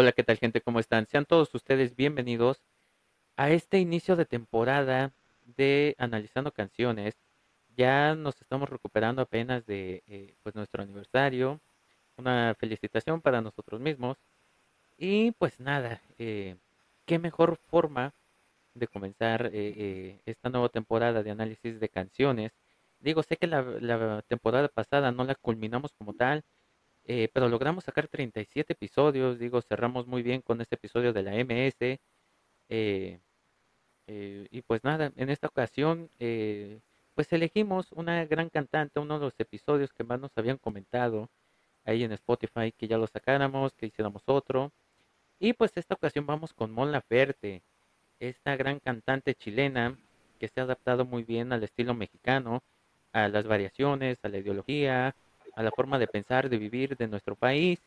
[0.00, 0.62] Hola, ¿qué tal gente?
[0.62, 1.06] ¿Cómo están?
[1.06, 2.62] Sean todos ustedes bienvenidos
[3.36, 5.12] a este inicio de temporada
[5.44, 7.18] de Analizando Canciones.
[7.76, 11.60] Ya nos estamos recuperando apenas de eh, pues nuestro aniversario.
[12.16, 14.16] Una felicitación para nosotros mismos.
[14.96, 16.56] Y pues nada, eh,
[17.04, 18.14] qué mejor forma
[18.72, 22.52] de comenzar eh, eh, esta nueva temporada de análisis de canciones.
[23.00, 26.42] Digo, sé que la, la temporada pasada no la culminamos como tal,
[27.12, 29.38] eh, pero logramos sacar 37 episodios.
[29.38, 31.98] Digo, cerramos muy bien con este episodio de la MS.
[32.68, 33.20] eh,
[34.06, 36.80] eh, y pues nada, en esta ocasión, eh,
[37.14, 41.30] pues elegimos una gran cantante, uno de los episodios que más nos habían comentado
[41.84, 44.72] ahí en Spotify, que ya lo sacáramos, que hiciéramos otro.
[45.40, 47.62] Y pues esta ocasión vamos con Mon Laferte,
[48.20, 49.98] esta gran cantante chilena
[50.38, 52.62] que se ha adaptado muy bien al estilo mexicano,
[53.12, 55.14] a las variaciones, a la ideología,
[55.54, 57.80] a la forma de pensar, de vivir de nuestro país.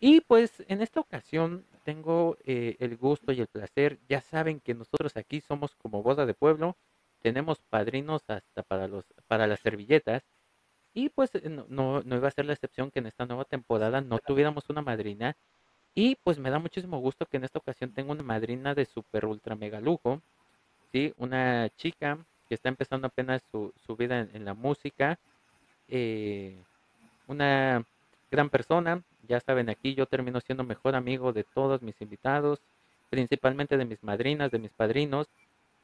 [0.00, 4.74] Y pues en esta ocasión tengo eh, el gusto y el placer, ya saben que
[4.74, 6.76] nosotros aquí somos como boda de pueblo,
[7.22, 10.22] tenemos padrinos hasta para los para las servilletas
[10.94, 14.00] y pues eh, no, no, iba a ser la excepción que en esta nueva temporada
[14.00, 15.36] no tuviéramos una madrina
[15.94, 19.24] y pues me da muchísimo gusto que en esta ocasión tengo una madrina de super
[19.26, 20.20] ultra mega lujo,
[20.92, 21.14] ¿sí?
[21.16, 25.18] Una chica que está empezando apenas su, su vida en, en la música,
[25.88, 26.62] eh,
[27.26, 27.84] una
[28.30, 32.60] gran persona, ya saben, aquí yo termino siendo mejor amigo de todos mis invitados,
[33.10, 35.28] principalmente de mis madrinas, de mis padrinos,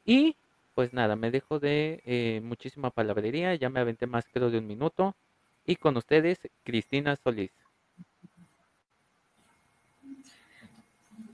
[0.05, 0.35] y
[0.75, 4.67] pues nada, me dejo de eh, muchísima palabrería, ya me aventé más creo de un
[4.67, 5.15] minuto,
[5.65, 7.51] y con ustedes, Cristina Solís.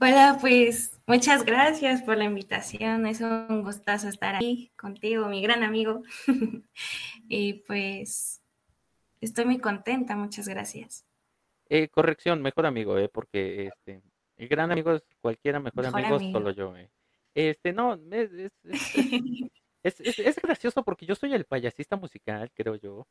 [0.02, 3.06] Hola, pues muchas gracias por la invitación.
[3.06, 6.02] Es un gustazo estar aquí contigo, mi gran amigo.
[7.28, 8.39] y pues
[9.20, 11.04] estoy muy contenta, muchas gracias.
[11.68, 14.02] Eh, corrección, mejor amigo, eh, porque este,
[14.36, 16.38] el gran amigo es cualquiera, mejor, Mejor amigo amigo.
[16.38, 16.76] solo yo.
[16.76, 16.90] eh.
[17.34, 19.06] Este, no, es, es, es, es,
[19.84, 23.06] es, es- es gracioso porque yo soy el payasista musical, creo yo.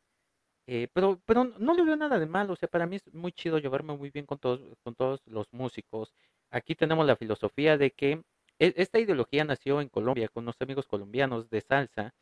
[0.68, 3.32] Eh, pero, pero no le veo nada de malo, o sea, para mí es muy
[3.34, 6.14] chido llevarme muy bien con todos, con todos los músicos.
[6.52, 8.24] Aquí tenemos la filosofía de que
[8.60, 12.14] e- esta ideología nació en Colombia con unos amigos colombianos de salsa,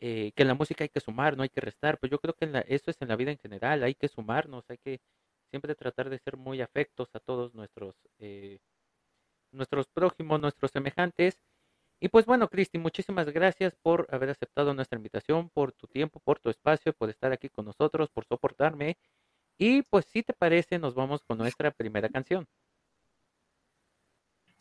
[0.00, 2.34] eh, que en la música hay que sumar, no hay que restar, pero yo creo
[2.34, 5.00] que en la- eso es en la vida en general, hay que sumarnos, hay que
[5.50, 8.58] siempre tratar de ser muy afectos a todos nuestros, eh,
[9.52, 11.38] nuestros prójimos, nuestros semejantes.
[12.00, 16.40] Y pues bueno, Cristi, muchísimas gracias por haber aceptado nuestra invitación, por tu tiempo, por
[16.40, 18.98] tu espacio, por estar aquí con nosotros, por soportarme.
[19.58, 22.46] Y pues si te parece, nos vamos con nuestra primera canción.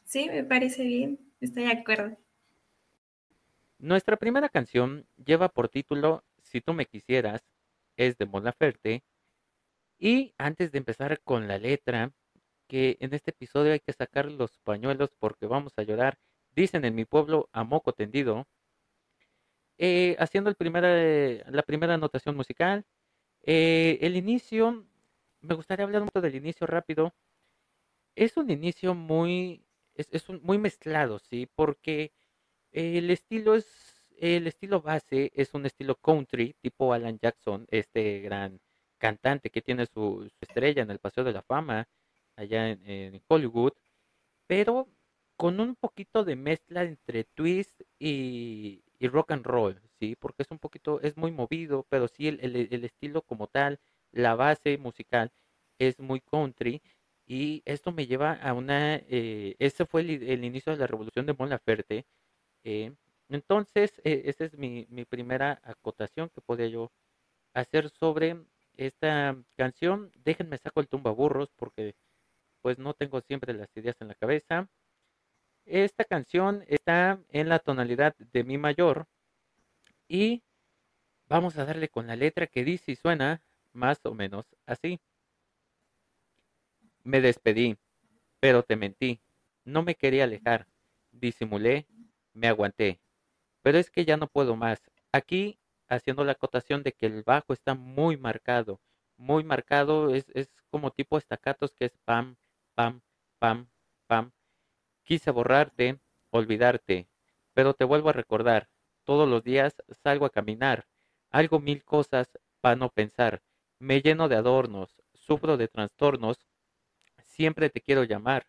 [0.06, 2.18] Sí, me parece bien, estoy de acuerdo.
[3.80, 7.44] Nuestra primera canción lleva por título Si tú me quisieras,
[7.96, 9.04] es de Mon Laferte.
[10.00, 12.12] Y antes de empezar con la letra,
[12.68, 16.18] que en este episodio hay que sacar los pañuelos porque vamos a llorar,
[16.52, 18.48] dicen en mi pueblo a moco tendido,
[19.78, 22.86] eh, haciendo eh, la primera anotación musical.
[23.44, 24.88] Eh, el inicio,
[25.42, 27.14] me gustaría hablar un poco del inicio rápido.
[28.16, 30.10] Es un inicio muy, es,
[30.42, 31.48] muy mezclado, ¿sí?
[31.56, 32.12] Porque
[32.78, 33.68] el estilo es,
[34.18, 38.60] el estilo base es un estilo country, tipo Alan Jackson, este gran
[38.98, 41.88] cantante que tiene su, estrella en el Paseo de la Fama
[42.36, 43.74] allá en, Hollywood,
[44.48, 44.88] pero
[45.38, 50.16] con un poquito de mezcla entre twist y, rock and roll, ¿sí?
[50.16, 53.80] Porque es un poquito, es muy movido, pero sí el, el- estilo como tal,
[54.12, 55.32] la base musical
[55.80, 56.82] es muy country
[57.26, 61.34] y esto me lleva a una, eh, ese fue el, inicio de la revolución de
[61.34, 62.06] Mon Laferte,
[62.64, 62.94] eh,
[63.30, 66.92] entonces, eh, esa es mi, primera acotación que podía yo
[67.54, 68.38] hacer sobre
[68.76, 70.12] esta canción.
[70.24, 71.96] Déjenme saco el tumbaburros porque
[72.62, 74.70] pues no tengo siempre las ideas en la cabeza.
[75.66, 79.08] Esta canción está en la tonalidad de mi mayor
[80.08, 80.44] y
[81.28, 83.42] vamos a darle con la letra que dice y suena
[83.74, 85.00] más o menos así.
[87.04, 87.78] Me despedí,
[88.40, 89.20] pero te mentí.
[89.66, 90.68] No me quería alejar.
[91.12, 91.88] Disimulé,
[92.38, 93.02] me aguanté.
[93.64, 94.82] Pero es que ya no puedo más.
[95.12, 98.82] Aquí haciendo la acotación de que el bajo está muy marcado.
[99.18, 102.38] Muy marcado, es, es como tipo estacatos que es pam,
[102.76, 103.02] pam,
[103.40, 103.70] pam,
[104.08, 104.32] pam.
[105.04, 106.00] Quise borrarte,
[106.32, 107.08] olvidarte,
[107.54, 108.70] pero te vuelvo a recordar.
[109.04, 110.88] Todos los días salgo a caminar.
[111.32, 112.30] Algo mil cosas
[112.62, 113.42] para no pensar.
[113.80, 116.46] Me lleno de adornos, sufro de trastornos.
[117.24, 118.48] Siempre te quiero llamar.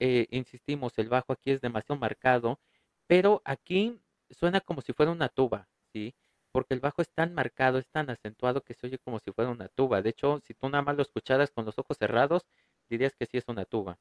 [0.00, 2.60] Eh, insistimos, el bajo aquí es demasiado marcado,
[3.08, 4.00] pero aquí
[4.30, 6.16] suena como si fuera una tuba, ¿sí?
[6.52, 9.50] Porque el bajo es tan marcado, es tan acentuado que se oye como si fuera
[9.52, 10.02] una tuba.
[10.02, 12.46] De hecho, si tú nada más lo escucharas con los ojos cerrados,
[12.90, 13.98] dirías que sí es una tuba.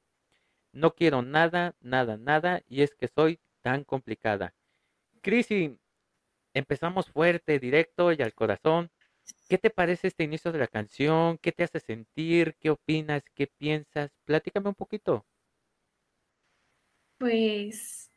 [0.73, 4.55] No quiero nada, nada, nada, y es que soy tan complicada.
[5.21, 5.79] Crisi,
[6.53, 8.91] empezamos fuerte, directo y al corazón.
[9.49, 11.37] ¿Qué te parece este inicio de la canción?
[11.39, 12.55] ¿Qué te hace sentir?
[12.59, 13.23] ¿Qué opinas?
[13.35, 14.11] ¿Qué piensas?
[14.25, 15.25] Platícame un poquito.
[17.19, 18.09] Pues,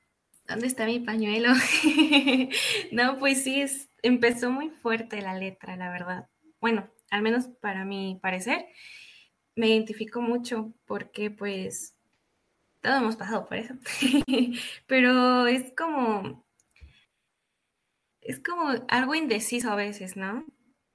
[0.50, 1.50] ¿dónde está mi pañuelo?
[2.92, 6.28] no, pues sí, es, empezó muy fuerte la letra, la verdad.
[6.60, 8.66] Bueno, al menos para mi parecer,
[9.54, 11.94] me identifico mucho porque pues
[12.80, 13.74] todos hemos pasado por eso.
[14.86, 16.44] Pero es como,
[18.20, 20.44] es como algo indeciso a veces, ¿no?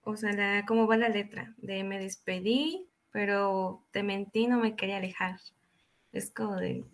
[0.02, 1.56] O sea, ¿cómo va la letra?
[1.58, 5.40] De me despedí, pero te mentí, no me quería alejar.
[6.12, 6.86] Es como de,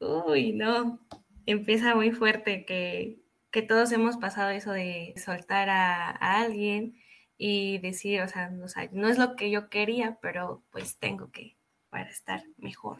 [0.00, 0.98] uy, no,
[1.46, 3.20] empieza muy fuerte que,
[3.50, 6.96] que todos hemos pasado eso de soltar a, a alguien
[7.36, 11.56] y decir, o sea, no, no es lo que yo quería, pero pues tengo que
[11.88, 12.98] para estar mejor.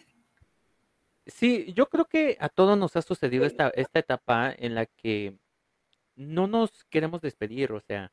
[1.26, 5.36] Sí, yo creo que a todos nos ha sucedido esta, esta etapa en la que
[6.16, 8.12] no nos queremos despedir, o sea,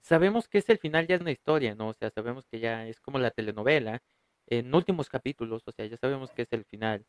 [0.00, 1.88] sabemos que es el final ya es una historia, ¿no?
[1.88, 4.02] O sea, sabemos que ya es como la telenovela,
[4.46, 7.04] en últimos capítulos, o sea, ya sabemos que es el final.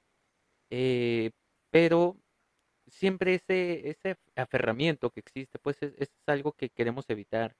[0.69, 1.31] Eh,
[1.71, 2.17] pero
[2.89, 7.55] siempre ese, ese aferramiento que existe, pues es, es algo que queremos evitar.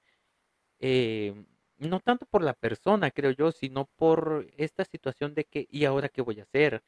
[0.80, 1.34] Eh,
[1.78, 6.08] no tanto por la persona, creo yo, sino por esta situación de que, ¿y ahora
[6.08, 6.82] qué voy a hacer?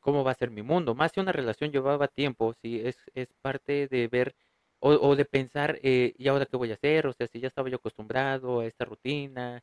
[0.00, 0.94] ¿Cómo va a ser mi mundo?
[0.94, 4.34] Más si una relación llevaba tiempo, si es, es parte de ver
[4.80, 7.06] o, de pensar, eh, ¿y ahora qué voy a hacer?
[7.06, 9.62] O sea, si ya estaba yo acostumbrado a esta rutina,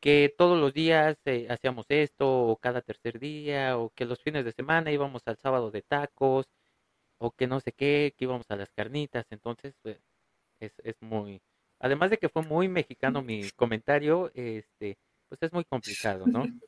[0.00, 4.44] que todos los días eh, hacíamos esto, o cada tercer día, o que los fines
[4.44, 6.46] de semana íbamos al sábado de tacos,
[7.22, 9.98] o que no sé qué, que íbamos a las carnitas, entonces pues,
[10.60, 11.42] es, es muy,
[11.82, 14.96] Además de que fue muy mexicano mi comentario, este,
[15.28, 16.44] pues es muy complicado, ¿no?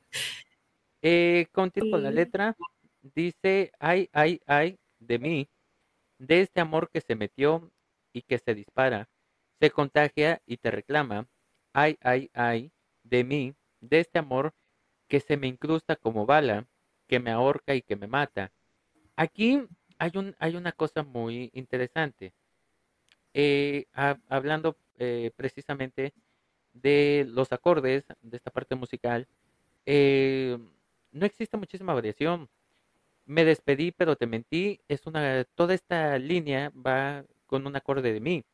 [1.06, 1.70] Eh, con
[2.02, 2.56] la letra.
[3.02, 5.50] Dice, ay, ay, ay, de mí,
[6.16, 7.70] de este amor que se metió
[8.14, 9.10] y que se dispara,
[9.60, 11.28] se contagia y te reclama.
[11.74, 12.72] Ay, ay, ay,
[13.02, 14.54] de mí, de este amor
[15.06, 16.66] que se me incrusta como bala,
[17.06, 18.50] que me ahorca y que me mata.
[19.14, 19.62] Aquí
[19.98, 22.32] hay, un, hay una cosa muy interesante.
[23.34, 23.86] Eh,
[24.28, 26.14] hablando eh, precisamente
[26.72, 29.26] de los acordes, de esta parte musical,
[29.86, 30.58] eh,
[31.12, 32.48] no existe muchísima variación.
[33.26, 34.80] Me despedí, pero te mentí.
[34.88, 38.44] Es una, toda esta línea va con un acorde de mi.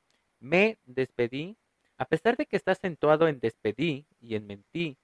[0.41, 1.57] Me despedí,
[1.99, 4.97] a pesar de que está acentuado en despedí y en mentí,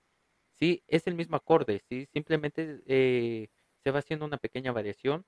[0.59, 3.49] sí, es el mismo acorde, sí, simplemente eh,
[3.83, 5.25] se va haciendo una pequeña variación.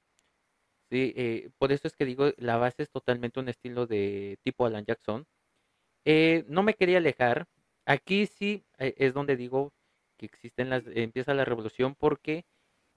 [0.91, 4.85] Sí, por eso es que digo, la base es totalmente un estilo de tipo Alan
[4.87, 5.27] Jackson,
[6.05, 7.47] eh, no me quería alejar.
[7.87, 9.73] Aquí sí eh, es donde digo
[10.17, 12.45] que existen las, empieza la revolución porque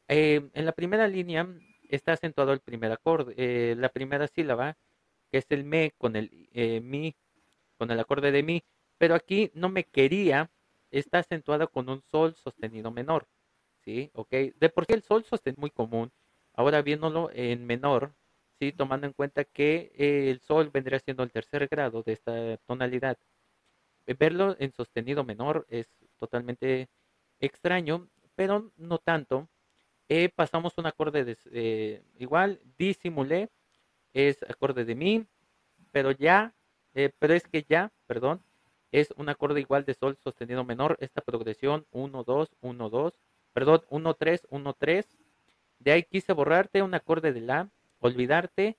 [0.08, 1.48] eh, en la primera línea
[1.90, 4.78] está acentuado el primer acorde, la primera sílaba,
[5.32, 6.50] que es el me con el
[6.84, 7.16] mi,
[7.78, 8.64] con el acorde de mi,
[8.98, 10.52] pero aquí no me quería,
[10.92, 13.28] está acentuado con un sol sostenido menor,
[13.84, 14.12] ¿sí?
[14.14, 16.12] Ok, de por sí el sol sostenido es muy común,
[16.62, 18.14] ahora viéndolo en menor,
[18.72, 23.18] tomando en cuenta que eh, el sol vendría siendo el tercer grado de esta tonalidad.
[24.06, 25.88] Eh, verlo en sostenido menor es
[26.20, 26.88] totalmente
[27.40, 29.50] extraño, pero no tanto.
[30.08, 33.50] Eh, pasamos un acorde de, igual, disimulé,
[34.14, 35.26] es acorde de mi,
[35.92, 36.54] pero ya,
[37.18, 38.44] pero es que ya, perdón,
[38.92, 43.14] es un acorde igual de sol sostenido menor, esta progresión 1, 2, 1, 2,
[43.54, 45.18] perdón, 1, 3, 1, 3.
[45.84, 47.68] De ahí quise borrarte un acorde de la,
[48.00, 48.78] olvidarte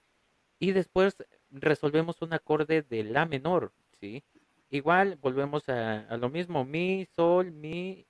[0.60, 1.16] y después
[1.50, 4.22] resolvemos un acorde de la menor, ¿sí?
[4.70, 8.06] Igual volvemos a, lo mismo, mi, sol, mi,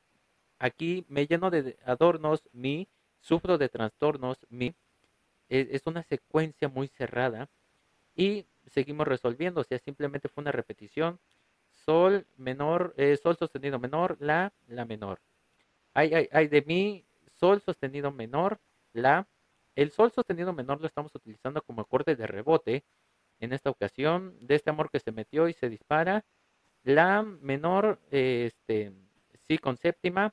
[0.58, 2.86] aquí me lleno de adornos, mi,
[3.20, 4.74] sufro de trastornos, mi,
[5.48, 7.48] e, es, una secuencia muy cerrada
[8.14, 11.18] y seguimos resolviendo, o sea, simplemente fue una repetición,
[11.72, 15.18] sol menor, eh, sol sostenido menor, la, la menor.
[15.94, 18.60] Hay, hay, hay de mi, sol sostenido menor,
[18.92, 19.26] la,
[19.74, 22.84] el sol sostenido menor lo estamos utilizando como acorde de rebote.
[23.40, 26.24] En esta ocasión, de este amor que se metió y se dispara.
[26.84, 28.92] La menor, este,
[29.48, 30.32] sí con séptima.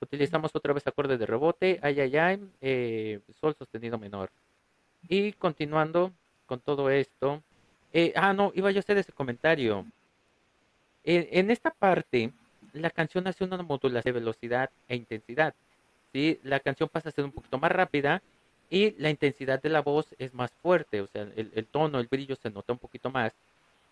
[0.00, 1.80] Utilizamos otra vez acorde de rebote.
[1.82, 2.50] Ay, ay, ay.
[2.60, 4.30] Eh, sol sostenido menor.
[5.08, 6.12] Y continuando
[6.46, 7.42] con todo esto.
[7.92, 9.84] Eh, ah, no, iba yo a hacer ese comentario.
[11.02, 12.32] en esta parte,
[12.72, 15.54] la canción hace una modulación de velocidad e intensidad.
[16.12, 16.40] ¿Sí?
[16.42, 18.22] La canción pasa a ser un poquito más rápida
[18.68, 22.36] y la intensidad de la voz es más fuerte, o sea, el, tono, el brillo
[22.36, 23.32] se nota un poquito más.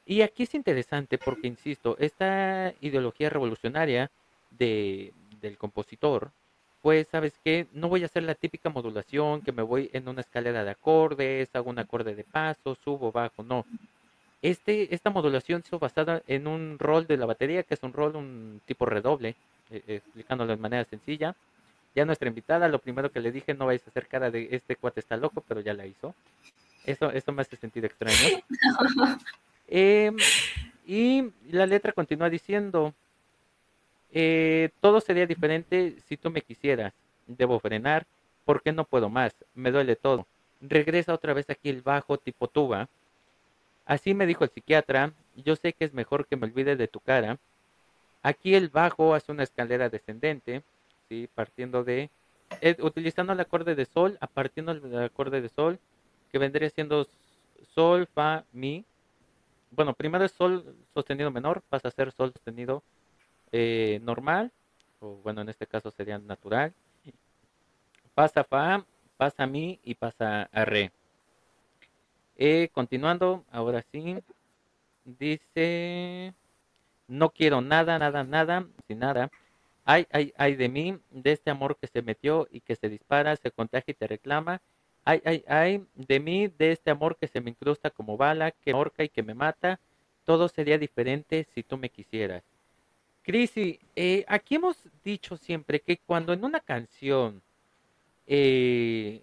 [0.07, 4.11] Y aquí es interesante porque, insisto, esta ideología revolucionaria
[4.51, 6.31] de, del compositor
[6.83, 7.67] pues, ¿sabes qué?
[7.73, 11.49] No voy a hacer la típica modulación que me voy en una escalera de acordes,
[11.55, 13.67] hago un acorde de paso, subo, bajo, no.
[14.43, 17.93] Este, esta modulación se hizo basada en un rol de la batería, que es un
[17.93, 19.35] rol, un tipo redoble,
[19.71, 21.35] eh, explicándolo de manera sencilla.
[21.99, 24.77] Ya nuestra invitada, lo primero que le dije, no vais a hacer cara de este
[24.77, 26.15] cuate está loco, pero ya la hizo.
[26.87, 28.39] Eso, esto me hace sentido extraño.
[29.67, 30.17] Em,
[30.87, 32.95] y la letra continúa diciendo,
[34.13, 36.95] eh, todo sería diferente si tú me quisieras.
[37.27, 38.07] Debo frenar,
[38.45, 40.25] porque no puedo más, me duele todo.
[40.61, 42.89] Regresa otra vez aquí el bajo tipo tuba.
[43.87, 47.01] Así me dijo el psiquiatra, yo sé que es mejor que me olvide de tu
[47.01, 47.39] cara.
[48.23, 50.63] Aquí el bajo hace una escalera descendente,
[51.35, 52.11] partiendo de,
[52.61, 55.79] eh, utilizando el acorde de sol, a partiendo del acorde de sol,
[56.31, 57.07] que vendría siendo
[57.75, 58.85] sol, fa, mi.
[59.71, 62.83] Bueno, primero es sol sostenido menor, pasa a ser sol sostenido
[63.53, 64.51] eh, normal,
[65.01, 66.73] o bueno, en este caso sería natural.
[68.15, 68.85] Pasa fa,
[69.17, 70.91] pasa mi y pasa a re.
[72.37, 74.17] Eh, continuando, ahora sí,
[75.05, 76.35] dice,
[77.09, 79.31] no quiero nada, nada, nada, sin nada.
[79.91, 83.35] Ay, ay, ay de mí, de este amor que se metió y que se dispara,
[83.37, 84.61] se contagia y te reclama.
[85.03, 88.73] Ay, ay, ay de mí, de este amor que se me incrusta como bala, que
[88.73, 89.81] me ahorca y que me mata.
[90.27, 92.43] Todo sería diferente si tú me quisieras.
[93.23, 97.41] Crisi, eh, aquí hemos dicho siempre que cuando en una canción
[98.27, 99.23] eh,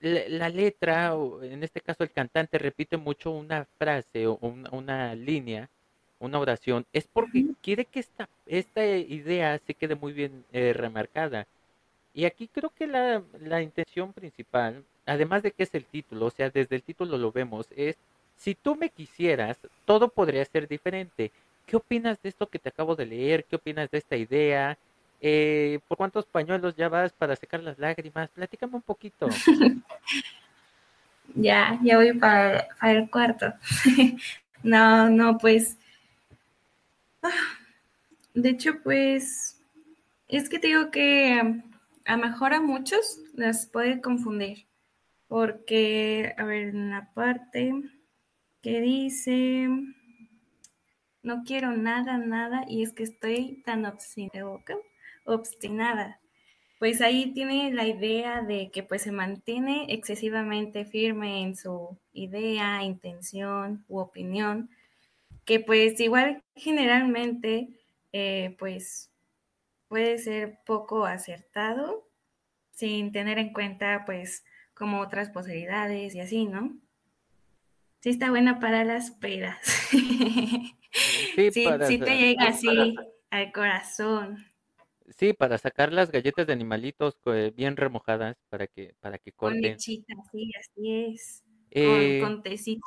[0.00, 5.68] la, letra, o en este caso el cantante, repite mucho una frase o una, línea,
[6.18, 11.46] una oración, es porque quiere que esta, esta idea se quede muy bien eh, remarcada.
[12.14, 16.30] Y aquí creo que la, la intención principal, además de que es el título, o
[16.30, 17.96] sea, desde el título lo vemos, es,
[18.36, 21.32] si tú me quisieras, todo podría ser diferente.
[21.66, 23.44] ¿Qué opinas de esto que te acabo de leer?
[23.44, 24.78] ¿Qué opinas de esta idea?
[25.20, 28.28] Eh, ¿Por cuántos pañuelos ya vas para secar las lágrimas?
[28.30, 29.28] Platícame un poquito.
[31.34, 33.52] ya, ya voy para, el cuarto.
[34.62, 35.76] no, no, pues.
[37.26, 37.58] Ah,
[38.34, 39.60] de hecho, pues.
[40.28, 41.40] Es que te digo que
[42.04, 44.66] a lo mejor a muchos las puede confundir.
[45.28, 47.72] Porque, a ver, en la parte
[48.62, 49.68] que dice
[51.26, 53.84] no quiero nada, nada, y es que estoy tan
[55.24, 56.20] obstinada.
[56.78, 62.84] Pues ahí tiene la idea de que pues se mantiene excesivamente firme en su idea,
[62.84, 64.70] intención u opinión,
[65.46, 67.68] que pues igual generalmente
[68.12, 69.10] eh, pues
[69.88, 72.08] puede ser poco acertado
[72.72, 76.76] sin tener en cuenta pues como otras posibilidades y así, ¿no?
[78.00, 79.58] Sí está buena para las pedas.
[81.34, 82.94] Sí, sí, te llega así
[83.28, 84.38] al corazón.
[85.18, 87.18] Sí, para sacar las galletas de animalitos
[87.54, 89.60] bien remojadas para que para que corten.
[89.60, 91.44] Con lechita, sí, así es.
[91.70, 92.86] Eh, con, tecito.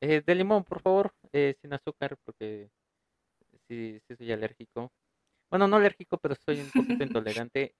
[0.00, 2.70] Eh, de limón, por favor, eh, sin azúcar, porque
[3.68, 4.90] sí, sí soy alérgico.
[5.50, 7.74] Bueno, no alérgico, pero soy un poquito intolerante.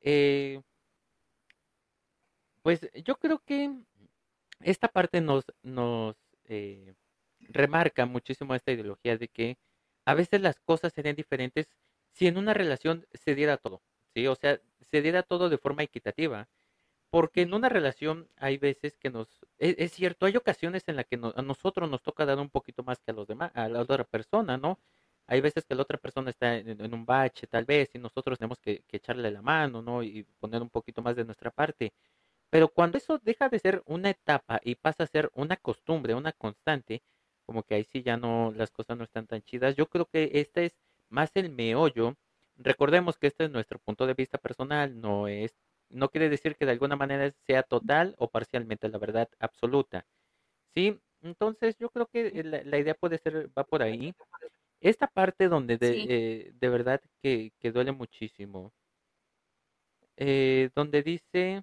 [2.62, 3.72] pues yo creo que
[4.60, 6.16] esta parte nos, nos
[7.40, 9.58] remarca muchísimo esta ideología de que
[10.04, 11.68] a veces las cosas serían diferentes
[12.12, 13.82] si en una relación se diera todo,
[14.14, 14.26] ¿sí?
[14.26, 14.60] O sea,
[14.90, 16.48] se diera todo de forma equitativa.
[17.10, 21.06] Porque en una relación hay veces que nos, e, es, cierto, hay ocasiones en las
[21.06, 23.80] que a nosotros nos toca dar un poquito más que a los demás, a la
[23.80, 24.80] otra persona, ¿no?
[25.26, 28.58] Hay veces que la otra persona está en, un bache tal vez y nosotros tenemos
[28.60, 30.02] que, que, echarle la mano, ¿no?
[30.02, 31.92] Y poner un poquito más de nuestra parte.
[32.50, 36.32] Pero cuando eso deja de ser una etapa y pasa a ser una costumbre, una
[36.32, 37.02] constante,
[37.46, 39.76] como que ahí sí ya no, las cosas no están tan chidas.
[39.76, 40.76] Yo creo que este es
[41.08, 42.16] más el meollo.
[42.56, 45.54] Recordemos que este es nuestro punto de vista personal, no es,
[45.90, 50.06] no quiere decir que de alguna manera sea total o parcialmente la verdad absoluta.
[50.74, 54.14] Sí, entonces yo creo que la, idea puede ser, va por ahí.
[54.80, 58.72] Esta parte donde de, eh, de verdad que, que, duele muchísimo,
[60.16, 61.62] eh, donde dice,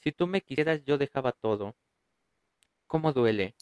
[0.00, 1.74] si tú me quisieras yo dejaba todo,
[2.86, 3.54] ¿cómo duele?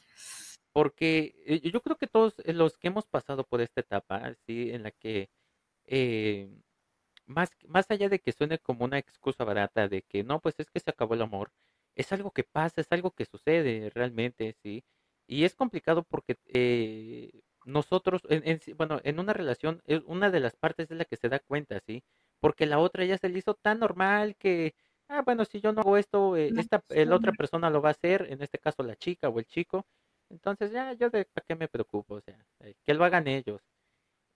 [0.72, 4.70] Porque eh, yo creo que todos los que hemos pasado por esta etapa, ¿sí?
[4.70, 5.30] En la que
[5.86, 6.50] eh,
[7.26, 10.70] más, más allá de que suene como una excusa barata de que no, pues es
[10.70, 11.50] que se acabó el amor,
[11.94, 14.84] es algo que pasa, es algo que sucede realmente, ¿sí?
[15.26, 16.36] Y es complicado porque
[17.64, 21.38] nosotros, en, bueno, en una relación, una de las partes es la que se da
[21.40, 22.04] cuenta, ¿sí?
[22.40, 24.74] Porque la otra ya se le hizo tan normal que,
[25.08, 28.26] ah, bueno, si yo no hago esto, esta, la otra persona lo va a hacer,
[28.30, 29.86] en este caso la chica o el chico,
[30.30, 33.62] entonces ya yo de qué me preocupo, o sea, eh, que lo hagan ellos.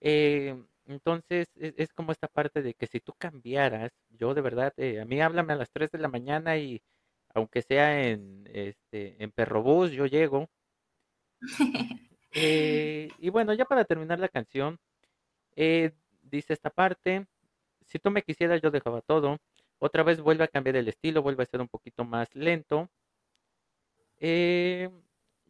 [0.01, 0.55] Eh,
[0.89, 4.99] Entonces, es, es como esta parte de que si tú cambiaras, yo de verdad, eh,
[5.01, 6.81] a mí háblame a las 3 de la mañana y
[7.33, 10.47] aunque sea en, este, en Perrobús, yo llego.
[12.31, 14.77] Eh, y bueno, ya para terminar la canción,
[15.55, 15.91] eh,
[16.23, 17.27] dice esta parte,
[17.87, 19.37] si tú me quisieras, yo dejaba todo.
[19.79, 22.89] Otra vez vuelve a cambiar el estilo, vuelve a ser un poquito más lento.
[24.19, 24.89] Eh,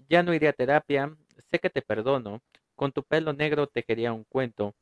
[0.08, 1.16] ya no iría a terapia,
[1.50, 2.42] sé que te perdono.
[2.76, 4.74] Con tu pelo negro te quería un cuento.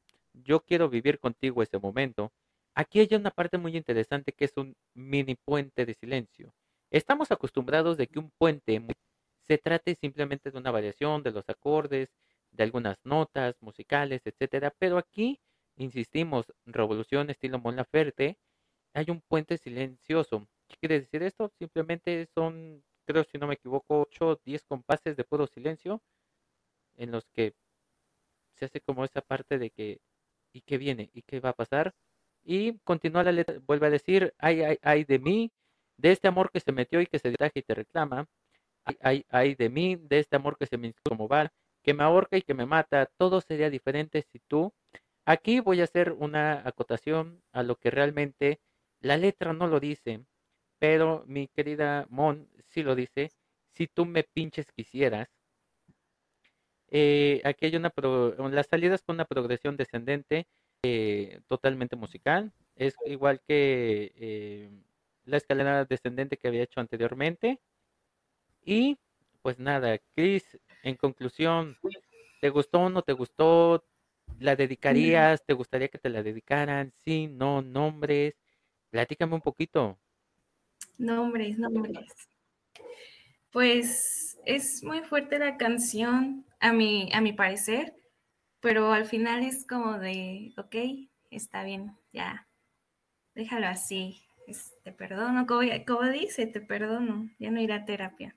[0.43, 2.31] Yo quiero vivir contigo ese momento.
[2.75, 6.53] Aquí hay una parte muy interesante que es un mini puente de silencio.
[6.91, 8.85] Estamos acostumbrados de que un puente
[9.41, 12.09] se trate simplemente de una variación de los acordes,
[12.51, 15.39] de algunas notas musicales, etcétera, pero aquí
[15.75, 18.37] insistimos, revolución estilo Mon Laferte,
[18.93, 20.47] hay un puente silencioso.
[20.67, 21.51] ¿Qué quiere decir esto?
[21.59, 26.01] Simplemente son, creo si no me equivoco, 8 o 10 compases de puro silencio
[26.95, 27.53] en los que
[28.55, 29.99] se hace como esa parte de que
[30.57, 31.09] ¿y qué viene?
[31.13, 31.93] ¿y qué va a pasar?
[32.43, 35.51] Y continúa la letra, vuelve a decir, ay, ay, ay de mí,
[35.97, 38.27] de este amor que se metió y que se traje y te reclama,
[38.85, 41.51] ay, ay, ay de mí, de este amor que se me como va,
[41.83, 44.73] que me ahorca y que me mata, todo sería diferente si tú.
[45.25, 48.61] Aquí voy a hacer una acotación a lo que realmente
[49.01, 50.25] la letra no lo dice,
[50.79, 53.31] pero mi querida Mon sí lo dice,
[53.73, 55.29] si tú me pinches quisieras.
[56.89, 60.47] Eh, aquí hay una, pro, las salidas con una progresión descendente
[60.83, 64.69] eh, totalmente musical, es igual que eh,
[65.25, 67.59] la escalera descendente que había hecho anteriormente.
[68.63, 68.97] Y
[69.41, 71.77] pues nada, Chris, en conclusión,
[72.41, 73.83] ¿te gustó o no te gustó?
[74.39, 75.43] ¿La dedicarías?
[75.45, 76.93] ¿Te gustaría que te la dedicaran?
[77.03, 78.35] Sí, no, nombres.
[78.89, 79.97] Platícame un poquito.
[80.97, 82.29] Nombres, nombres.
[83.51, 87.95] Pues es muy fuerte la canción, a mi, a parecer,
[88.61, 90.75] pero al final es como de, ok,
[91.31, 92.47] está bien, ya,
[93.35, 94.23] déjalo así,
[94.83, 95.61] te perdono, como,
[96.11, 98.35] dice, te perdono, ya no iré a terapia.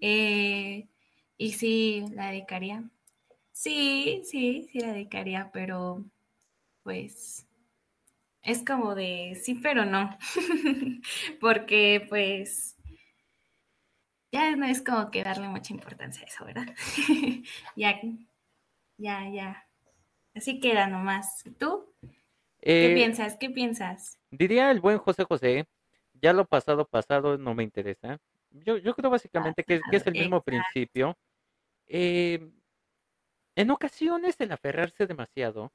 [0.00, 0.88] Eh,
[1.38, 2.84] y sí, la dedicaría.
[3.52, 6.04] Sí, sí, sí la dedicaría, pero
[6.82, 7.46] pues
[8.42, 10.16] es como de sí, pero no.
[11.40, 12.73] Porque pues
[14.34, 16.66] ya no es como que darle mucha importancia a eso, ¿verdad?
[17.76, 18.00] ya,
[18.98, 19.68] ya, ya.
[20.34, 21.44] Así queda nomás.
[21.56, 21.94] ¿Tú?
[22.60, 23.36] ¿Qué eh, piensas?
[23.36, 24.18] ¿Qué piensas?
[24.32, 25.68] Diría el buen José José,
[26.14, 28.18] ya lo pasado, pasado no me interesa.
[28.50, 31.16] Yo, yo creo básicamente que, es el mismo principio.
[31.86, 32.50] Eh,
[33.54, 35.72] en ocasiones el aferrarse demasiado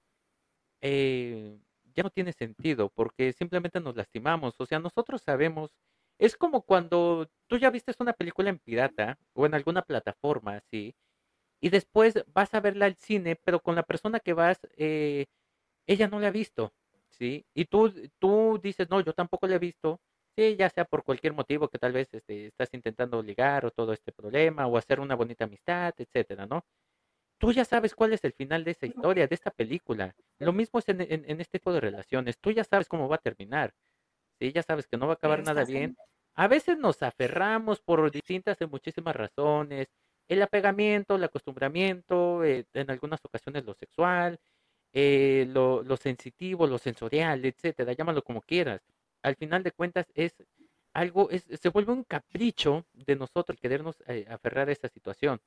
[0.82, 1.58] eh,
[1.94, 4.56] ya no tiene sentido porque simplemente nos lastimamos.
[4.58, 5.72] O sea, nosotros sabemos,
[6.20, 10.96] es como cuando tú ya viste una película en pirata o en alguna plataforma así,
[11.62, 15.26] y después vas a verla al cine, pero con la persona que vas, eh,
[15.88, 16.74] ella no la ha visto,
[17.10, 17.46] ¿sí?
[17.54, 20.02] Y tú, tú dices, no, yo tampoco la he visto,
[20.38, 23.94] sí, ya sea por cualquier motivo que tal vez este, estás intentando ligar o todo
[23.94, 26.64] este problema o hacer una bonita amistad, etcétera, ¿no?
[27.40, 30.14] tú ya sabes cuál es el final de esa historia, de esta película.
[30.38, 31.02] Lo mismo es en,
[31.40, 32.38] este tipo de relaciones.
[32.38, 33.74] Tú ya sabes cómo va a terminar.
[34.40, 34.52] ¿sí?
[34.52, 35.96] Ya sabes que no va a acabar nada bien.
[36.40, 39.90] A veces nos aferramos por distintas y muchísimas razones.
[40.26, 44.40] El apegamiento, el acostumbramiento, eh, en algunas ocasiones lo sexual,
[44.94, 48.80] eh, lo, sensitivo, lo sensorial, etcétera, llámalo como quieras.
[49.22, 50.34] Al final de cuentas es
[50.94, 55.42] algo, se vuelve un capricho de nosotros querernos eh, aferrar a esta situación.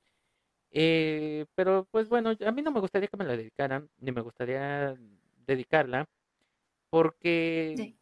[0.70, 4.94] Pero pues bueno, a mí no me gustaría que me la dedicaran, ni me gustaría
[5.46, 6.06] dedicarla,
[6.90, 7.94] porque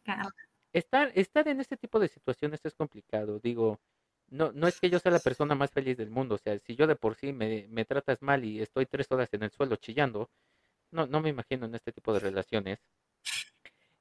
[0.73, 3.39] estar, estar en este tipo de situaciones es complicado.
[3.39, 3.79] Digo,
[4.27, 6.75] no, no es que yo sea la persona más feliz del mundo, o sea, si
[6.75, 9.75] yo de por sí me, me tratas mal y estoy tres horas en el suelo
[9.75, 10.29] chillando,
[10.91, 12.79] no, no me imagino en este tipo de relaciones.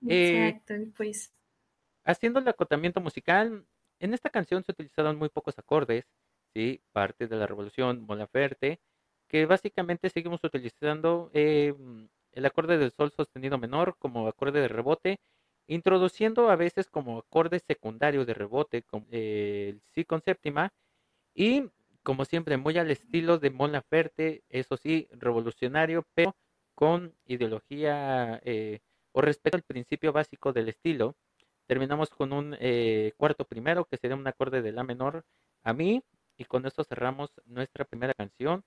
[0.08, 1.32] Eh, Exacto, pues.
[2.04, 3.66] Haciendo el acotamiento musical,
[3.98, 6.06] en esta canción se utilizaron muy pocos acordes,
[6.54, 6.80] ¿sí?
[6.92, 8.80] parte de la revolución Molaferte,
[9.28, 11.74] que básicamente seguimos utilizando eh,
[12.32, 15.20] el acorde del sol sostenido menor como acorde de rebote,
[15.70, 20.72] introduciendo a veces como acorde secundario de rebote como, eh, el si con séptima
[21.34, 21.70] y
[22.02, 26.34] como siempre muy al estilo de Mon Laferte, eso sí, revolucionario, pero
[26.74, 28.80] con ideología eh,
[29.12, 31.14] o respeto al principio básico del estilo.
[31.66, 32.56] Terminamos con un
[33.16, 35.24] cuarto primero, que sería un acorde de la menor
[35.62, 36.02] a mí,
[36.36, 38.64] y con esto cerramos nuestra primera canción.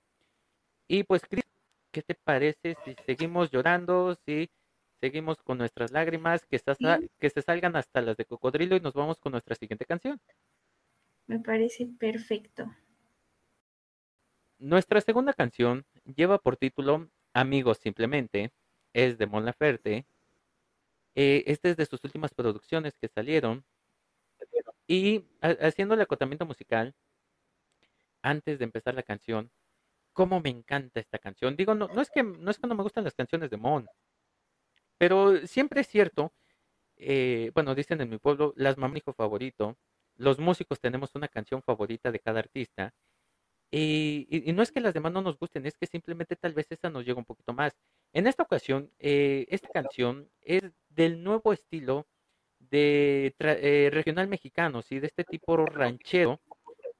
[0.88, 1.44] Y pues, Chris,
[1.92, 4.48] ¿qué te parece si seguimos llorando, si
[5.04, 6.58] seguimos con nuestras lágrimas, que,
[7.20, 10.18] que se salgan hasta las de cocodrilo y nos vamos con nuestra siguiente canción?
[11.26, 12.74] Me parece perfecto.
[14.58, 15.84] Nuestra segunda canción
[16.16, 18.50] lleva por título Amigos simplemente
[18.94, 20.06] es de Mon Laferte.
[21.14, 23.62] Eh, esta es de sus últimas producciones que salieron.
[24.86, 26.94] Y haciendo el acotamiento musical,
[28.22, 29.50] antes de empezar la canción,
[30.14, 31.56] cómo me encanta esta canción.
[31.56, 33.86] Digo, no, no, es que, no es que no me gustan las canciones de Mon,
[34.98, 36.32] pero siempre es cierto,
[36.96, 39.76] eh, bueno, dicen en mi pueblo, las mamá hijo favorito,
[40.16, 42.94] los músicos tenemos una canción favorita de cada artista,
[43.76, 46.90] y, no es que las demás no nos gusten, es que simplemente tal vez esa
[46.90, 47.76] nos llega un poquito más.
[48.12, 52.06] En esta ocasión, eh, esta canción es del nuevo estilo
[52.60, 55.00] de eh, regional mexicano, ¿sí?
[55.00, 56.40] De este tipo ranchero,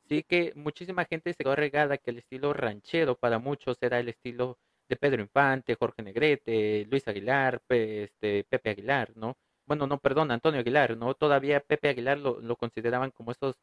[0.09, 0.24] ¿sí?
[0.24, 4.59] Que muchísima gente se quedó regada que el estilo ranchero para muchos era el estilo
[4.88, 9.36] de Pedro Infante, Jorge Negrete, Luis Aguilar, este, Pepe Aguilar, ¿no?
[9.66, 11.14] Bueno, no, perdón, Antonio Aguilar, ¿no?
[11.14, 13.56] Todavía Pepe Aguilar lo, consideraban como esos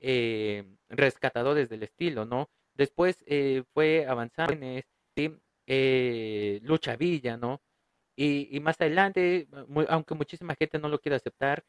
[0.00, 2.50] eh, rescatadores del estilo, ¿no?
[2.74, 7.62] Después eh, fue avanzando en eh, Lucha Villa, ¿no?
[8.16, 9.48] Y, más adelante,
[9.88, 11.64] aunque muchísima gente no lo quiere aceptar,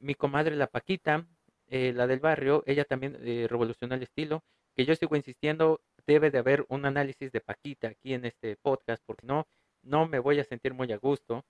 [0.00, 1.26] mi comadre la Paquita,
[1.68, 3.14] la del barrio, ella también
[3.48, 4.44] revolucionó el estilo,
[4.76, 5.80] que yo sigo insistiendo,
[6.10, 9.46] debe de haber un análisis de Paquita aquí en este podcast, porque no,
[9.82, 11.44] no me voy a sentir muy a gusto.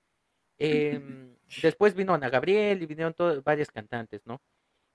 [0.62, 4.42] Em, después vino Ana Gabriel y vinieron todos, varios cantantes, ¿no?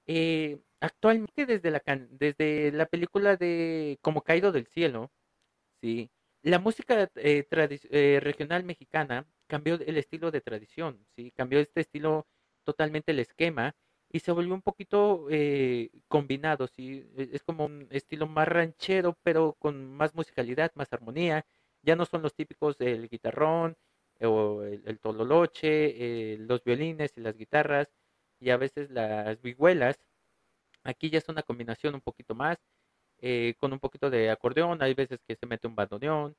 [0.06, 5.12] Eh, actualmente desde la, desde la película de Como Caído del Cielo,
[5.82, 6.12] ¿sí?
[6.44, 11.32] la música eh, eh, regional mexicana cambió el estilo de tradición, ¿sí?
[11.32, 12.28] cambió este estilo
[12.64, 13.76] totalmente el esquema
[14.10, 15.28] y se volvió un poquito
[16.08, 17.10] combinado, ¿sí?
[17.18, 21.46] E, es como un estilo más ranchero, pero con más musicalidad, más armonía.
[21.84, 23.78] Ya no son los típicos del guitarrón
[24.22, 27.90] o el, el tololoche, los violines y las guitarras,
[28.40, 30.00] y a veces las vihuelas.
[30.84, 32.58] Aquí ya es una combinación un poquito más,
[33.20, 36.36] eh, con un poquito de acordeón, hay veces que se mete un bandoneón.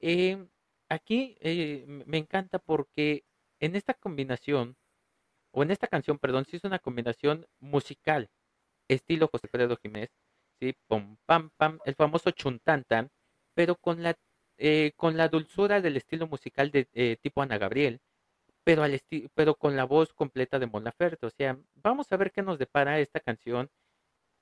[0.00, 0.46] Eh,
[0.88, 3.24] aquí eh, me encanta porque
[3.60, 4.76] en esta combinación,
[5.52, 8.30] o en esta canción, perdón, sí es una combinación musical,
[8.88, 10.10] estilo José Pedro Jiménez,
[10.60, 10.74] ¿sí?
[10.88, 13.10] Pum, pam, pam, el famoso chuntantan,
[13.54, 14.16] pero con la,
[14.96, 18.00] con la dulzura del estilo musical de tipo Ana Gabriel,
[18.64, 19.00] pero, al
[19.34, 21.26] pero con la voz completa de Mon Laferte.
[21.26, 23.70] O sea, vamos a ver qué nos depara esta canción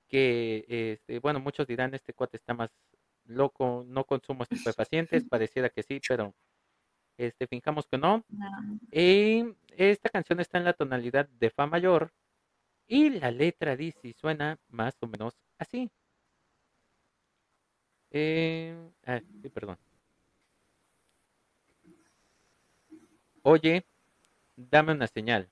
[0.09, 2.71] que, este, bueno, muchos dirán, este cuate está más
[3.25, 6.35] loco, no consumo estupefacientes, pareciera que sí, pero
[7.19, 8.25] este, fijamos que no.
[8.93, 9.45] Y
[9.77, 12.13] esta canción está en la tonalidad de Fa mayor
[12.87, 15.91] y la letra dice y suena más o menos así.
[18.11, 18.75] Eh,
[19.07, 19.79] ah, sí, perdón.
[23.43, 23.85] Oye,
[24.57, 25.51] dame una señal.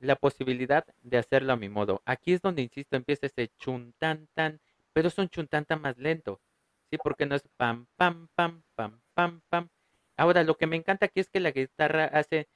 [0.00, 2.02] La posibilidad de hacerlo a mi modo.
[2.06, 4.60] Aquí es donde, insisto, empieza ese chuntan tan,
[4.92, 6.40] pero es un chuntan tan más lento.
[6.90, 9.68] Sí, porque no es pam, pam, pam, pam, pam, pam.
[10.18, 12.48] Ahora, lo que me encanta aquí es que la guitarra hace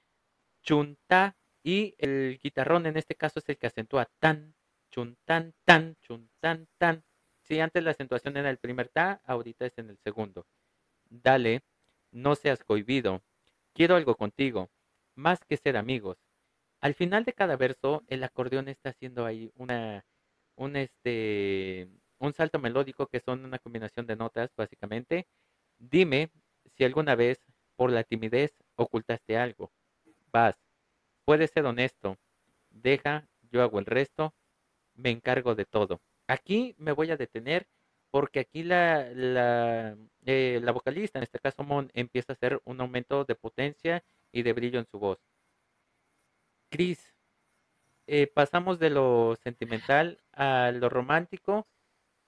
[0.62, 4.54] chunta y el guitarrón en este caso es el que acentúa tan,
[4.90, 7.04] chuntan, tan, chuntan, tan.
[7.42, 10.46] Sí, antes la acentuación era el primer ta, ahorita es en el segundo.
[11.10, 11.62] Dale,
[12.12, 13.22] no seas cohibido.
[13.74, 14.70] Quiero algo contigo
[15.14, 16.18] más que ser amigos.
[16.80, 20.04] Al final de cada verso, el acordeón está haciendo ahí una,
[20.56, 25.28] un, este, un salto melódico que son una combinación de notas, básicamente.
[25.78, 26.32] Dime
[26.76, 27.40] si alguna vez,
[27.76, 29.72] por la timidez, ocultaste algo.
[30.32, 30.56] Vas,
[31.24, 32.18] puedes ser honesto.
[32.70, 34.34] Deja, yo hago el resto.
[34.94, 36.00] Me encargo de todo.
[36.26, 37.66] Aquí me voy a detener
[38.10, 42.80] porque aquí la, la, eh, la vocalista, en este caso Mon, empieza a hacer un
[42.80, 45.18] aumento de potencia y de brillo en su voz.
[46.70, 47.14] Cris,
[48.06, 51.66] eh, pasamos de lo sentimental a lo romántico.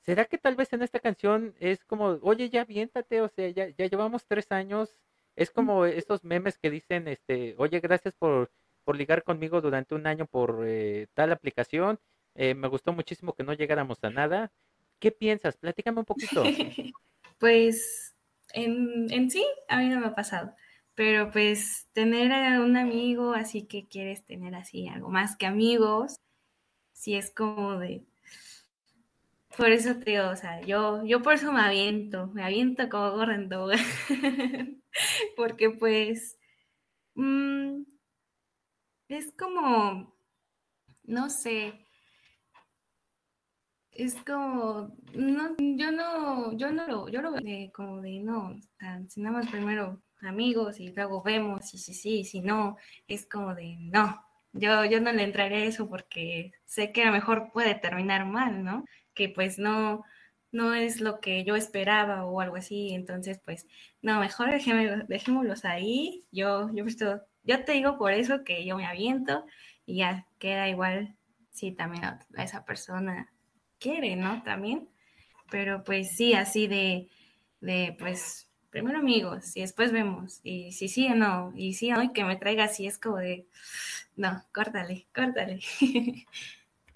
[0.00, 3.68] ¿Será que tal vez en esta canción es como, oye, ya viéntate, o sea, ya
[3.86, 4.96] llevamos tres años?
[5.36, 8.50] Es como estos memes que dicen, este, oye, gracias por,
[8.84, 11.98] por ligar conmigo durante un año por eh, tal aplicación.
[12.34, 14.52] Eh, me gustó muchísimo que no llegáramos a nada.
[14.98, 15.56] ¿Qué piensas?
[15.56, 16.42] Platícame un poquito.
[17.38, 18.14] pues
[18.52, 20.54] en, en sí, a mí no me ha pasado.
[20.94, 26.20] Pero pues tener a un amigo así que quieres tener así algo más que amigos,
[26.92, 28.04] sí es como de...
[29.56, 33.12] Por eso te digo, o sea, yo, yo por eso me aviento, me aviento como
[33.12, 33.70] gorrendo,
[35.36, 36.38] porque pues
[37.14, 37.82] mm,
[39.08, 40.14] es como,
[41.04, 41.86] no sé,
[43.92, 48.56] es como, no, yo no, yo no lo, yo lo veo como de no,
[49.08, 52.76] si nada más primero amigos y luego vemos y si sí, si no,
[53.06, 54.20] es como de no,
[54.52, 58.26] yo, yo no le entraré a eso porque sé que a lo mejor puede terminar
[58.26, 58.84] mal, ¿no?
[59.14, 60.02] Que pues no,
[60.54, 63.66] no es lo que yo esperaba o algo así, entonces pues
[64.02, 64.50] no, mejor
[65.08, 66.84] dejémoslos ahí, yo, yo,
[67.42, 69.44] yo te digo por eso que yo me aviento
[69.84, 71.16] y ya queda igual
[71.50, 72.04] si también
[72.38, 73.32] esa persona
[73.80, 74.42] quiere, ¿no?
[74.44, 74.88] También,
[75.50, 77.08] pero pues sí, así de,
[77.60, 80.40] de pues primero amigos y después vemos.
[80.44, 82.98] Y si sí o no, y sí o no, y que me traiga así es
[82.98, 83.46] como de,
[84.16, 85.60] no, córtale, córtale.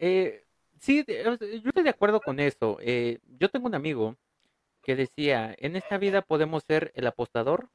[0.01, 0.44] Eh,
[0.81, 2.79] sí, yo estoy de acuerdo con eso.
[2.81, 4.17] Eh, yo tengo un amigo
[4.83, 7.71] que decía, en esta vida podemos ser el apostador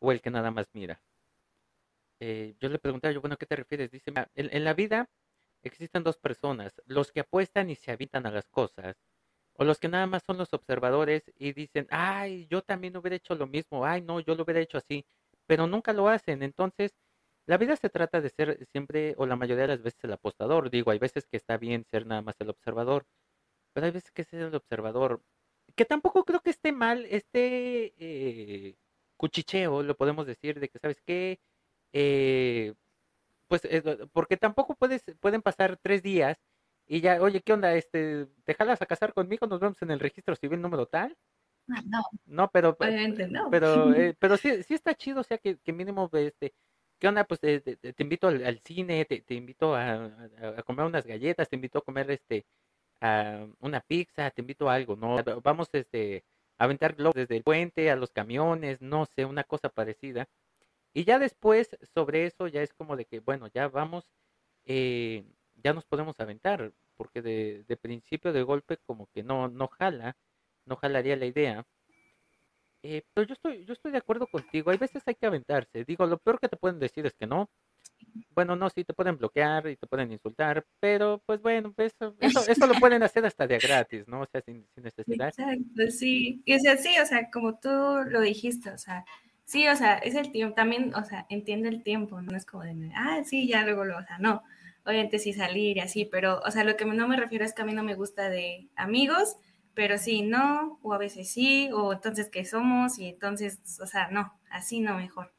[0.00, 1.00] o el que nada más mira.
[2.20, 3.90] Eh, yo le preguntaba, yo, bueno, ¿qué te refieres?
[3.90, 5.08] Dice, en, en, la vida
[5.62, 8.96] existen dos personas, los que apuestan y se habitan a las cosas,
[9.54, 13.34] o los que nada más son los observadores y dicen, ay, yo también hubiera hecho
[13.34, 15.06] lo mismo, ay, no, yo lo hubiera hecho así,
[15.46, 16.42] pero nunca lo hacen.
[16.42, 16.92] Entonces,
[17.46, 20.70] la vida se trata de ser siempre, o la mayoría de las veces, el apostador.
[20.70, 23.06] Digo, hay veces que está bien ser nada más el observador,
[23.72, 25.22] pero hay veces que ser el observador.
[25.76, 28.76] Que tampoco creo que esté mal este eh,
[29.16, 31.40] cuchicheo, lo podemos decir, de que, ¿sabes qué?
[31.92, 32.74] Eh,
[33.48, 36.38] pues, eh, porque tampoco puedes, pueden pasar tres días
[36.86, 37.74] y ya, oye, ¿qué onda?
[37.74, 39.46] Este, ¿te jalas a casar conmigo?
[39.46, 41.16] Nos vemos en el registro civil número tal.
[41.68, 42.02] Ah, no.
[42.26, 42.76] No, pero,
[43.30, 43.50] no.
[43.50, 46.54] pero, eh, pero sí, sí está chido, o sea, que, que mínimo, este,
[46.98, 47.24] ¿qué onda?
[47.24, 47.62] Pues te,
[47.98, 50.04] invito al, cine, te, invito a,
[50.56, 52.46] a, comer unas galletas, te invito a comer, este,
[53.00, 55.22] a una pizza, te invito a algo, ¿no?
[55.42, 56.24] Vamos, este,
[56.58, 60.28] a aventar globos desde el puente a los camiones, no sé, una cosa parecida.
[60.94, 64.08] Y ya después, sobre eso, ya es como de que, bueno, ya vamos,
[64.66, 65.24] eh,
[65.56, 70.16] ya nos podemos aventar, porque de, de, principio de golpe como que no, no jala,
[70.66, 71.66] no jalaría la idea.
[72.86, 75.84] Eh, pero yo estoy, yo estoy de acuerdo contigo, hay veces hay que aventarse.
[75.84, 77.48] Digo, lo peor que te pueden decir es que no.
[78.34, 82.14] Bueno, no, sí te pueden bloquear y te pueden insultar, pero pues bueno, pues, eso,
[82.20, 84.20] eso, eso lo pueden hacer hasta de gratis, ¿no?
[84.20, 85.28] O sea, sin, sin necesidad.
[85.28, 86.42] Exacto, sí.
[86.44, 89.06] Y o sea, sí, o sea, como tú lo dijiste, o sea,
[89.46, 92.64] sí, o sea, es el tiempo, también, o sea, entiende el tiempo, no es como
[92.64, 94.42] de, ah, sí, ya luego lo, o sea, no
[94.86, 97.62] obviamente sí salir y así, pero, o sea, lo que no me refiero es que
[97.62, 99.38] a mí no me gusta de amigos,
[99.74, 104.08] pero sí, no, o a veces sí, o entonces qué somos, y entonces, o sea,
[104.10, 105.32] no, así no mejor.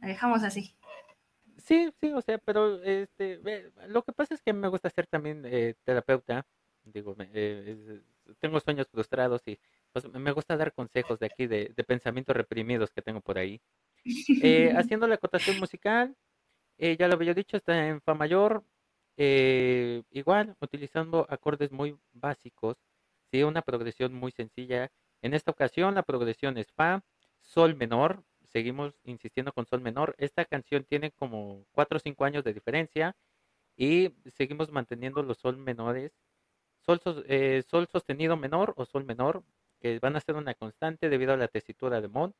[0.00, 0.76] La dejamos así.
[1.58, 3.40] Sí, sí, o sea, pero este,
[3.88, 6.46] lo que pasa es que me gusta ser también eh, terapeuta,
[6.84, 8.02] digo, eh,
[8.40, 9.58] tengo sueños frustrados y
[9.92, 13.60] pues, me gusta dar consejos de aquí, de, de pensamientos reprimidos que tengo por ahí.
[14.40, 16.16] Eh, haciendo la acotación musical,
[16.78, 18.64] ya lo había dicho, está en Fa mayor,
[19.20, 22.76] eh, igual, utilizando acordes muy básicos,
[23.30, 23.42] ¿sí?
[23.42, 24.90] una progresión muy sencilla.
[25.22, 27.02] En esta ocasión la progresión es Fa,
[27.40, 30.14] Sol menor, seguimos insistiendo con Sol menor.
[30.18, 33.16] Esta canción tiene como 4 o 5 años de diferencia
[33.76, 36.12] y seguimos manteniendo los Sol menores.
[36.80, 39.44] Sol, eh, sol sostenido menor o Sol menor,
[39.80, 42.34] que van a ser una constante debido a la tesitura de Mon.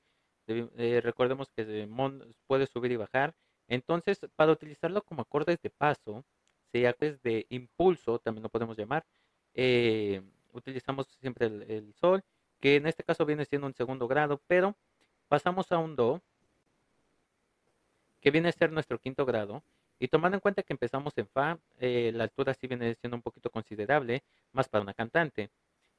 [0.47, 3.35] Eh, recordemos que Mon puede subir y bajar.
[3.69, 6.25] Entonces, para utilizarlo como acordes de paso,
[6.73, 6.81] ¿sí?
[6.81, 9.05] de impulso, también lo podemos llamar.
[9.55, 10.23] Eh,
[10.59, 12.23] utilizamos siempre el, sol,
[12.61, 14.77] que en este caso viene siendo un segundo grado, pero
[15.29, 16.21] pasamos a un do,
[18.21, 19.63] que viene a ser nuestro quinto grado.
[20.01, 23.23] Y tomando en cuenta que empezamos en fa, eh, la altura sí viene siendo un
[23.23, 25.51] poquito considerable, más para una cantante.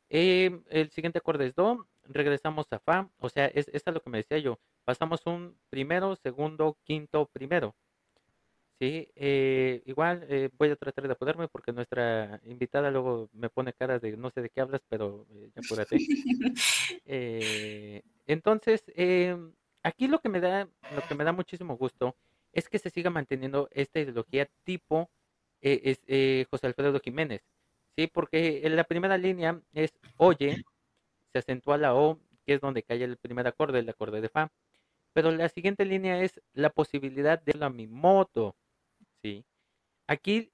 [0.10, 4.10] Eh, el siguiente acorde es do, regresamos a fa, o sea, es, es lo que
[4.10, 4.60] me decía yo.
[4.86, 7.76] Pasamos un primero, segundo, quinto, primero.
[8.80, 13.74] Sí, eh, igual eh, voy a tratar de apoderarme porque nuestra invitada luego me pone
[13.74, 15.98] cara de no sé de qué hablas, pero eh, apúrate.
[18.26, 18.86] entonces,
[19.84, 22.16] aquí lo que me da, lo que me da muchísimo gusto
[22.54, 25.10] es que se siga manteniendo esta ideología tipo
[25.60, 26.00] es,
[26.50, 27.44] José Alfredo Jiménez,
[27.98, 30.64] sí, porque en la primera línea es oye,
[31.34, 34.54] se acentúa la o, que es donde cae el primer acorde, el acorde de fa.
[35.12, 38.56] Pero la siguiente línea es la posibilidad de la mi moto
[39.24, 39.46] ¿sí?
[40.08, 40.52] Aquí,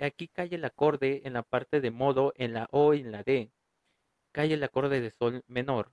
[0.00, 3.22] aquí cae el acorde en la parte de modo, en la O y en la
[3.22, 3.52] D.
[4.32, 5.92] Cae el acorde de sol menor,